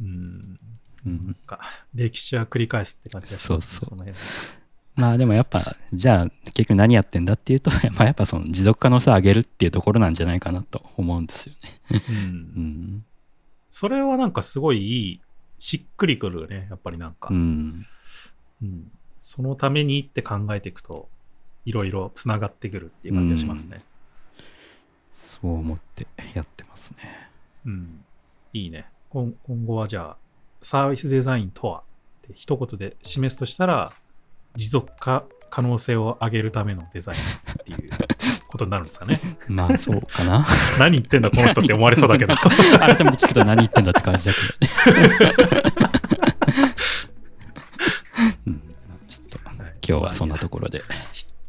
[0.02, 0.06] うん。
[0.06, 0.49] うん
[1.04, 1.60] なんか、
[1.94, 4.14] 歴史は繰り返すって感じがしますね、そうそう
[4.96, 12.02] まあでもやっぱ、じゃあ結局何やってんだっていうと、 まあやっぱその持続可能性を上げるっていうところなんじゃないかなと思うんですよね。
[12.08, 13.04] うんうん。
[13.70, 15.20] それはなんかすごいいい、
[15.58, 17.28] しっくりくるよね、やっぱりなんか。
[17.30, 17.86] うん。
[18.62, 21.08] うんそのためにって考えていくと、
[21.66, 23.84] いろいろつながってくるっていう感じがしますね。
[25.12, 27.28] そう思ってやってますね。
[27.66, 28.04] うん。
[28.54, 28.86] いいね。
[29.10, 30.16] 今今後はじゃあ、
[30.62, 31.82] サービスデザインとはっ
[32.22, 33.92] て一言で示すとしたら、
[34.54, 37.90] 持続化可能性を上げるためのデザインっていう
[38.48, 39.20] ことになるんですかね。
[39.48, 40.46] まあそうかな。
[40.78, 42.34] 何言ってんだこの人って思われそうだけど。
[42.36, 42.50] 改
[43.04, 45.32] めて聞くと何言ってんだって感じだけどね。
[48.46, 48.62] うん、
[49.08, 49.38] ちょっと、
[49.88, 50.82] 今日はそんなところで。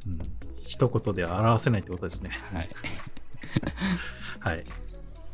[0.08, 0.20] うん、
[0.66, 2.40] 一言で表せないってことですね。
[2.54, 2.70] はい。
[4.40, 4.91] はい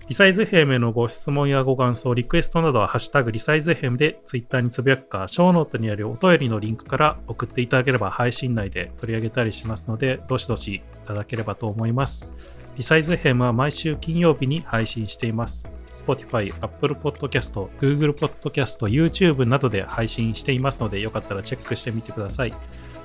[0.08, 12.30] リサイズ FM へのご質問やご感想、リクエストなどは、ハッシュタグリサイズ FM でツイッターにつぶやくか、ショーノートにあるお便りのリンクから送っていただければ配信内で取り上げたりしますので、どしどしいただければと思います。
[12.78, 15.70] リサイズ FM は毎週金曜日に配信しています。
[15.88, 22.54] Spotify、Apple Podcast、Google Podcast、YouTube などで配信していますので、よかったらチェックしてみてください。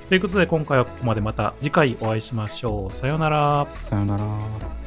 [0.07, 2.91] ということで、今回はここまでまた次回お会いしましょう。
[2.93, 3.67] さようなら。
[3.73, 4.82] さよなら。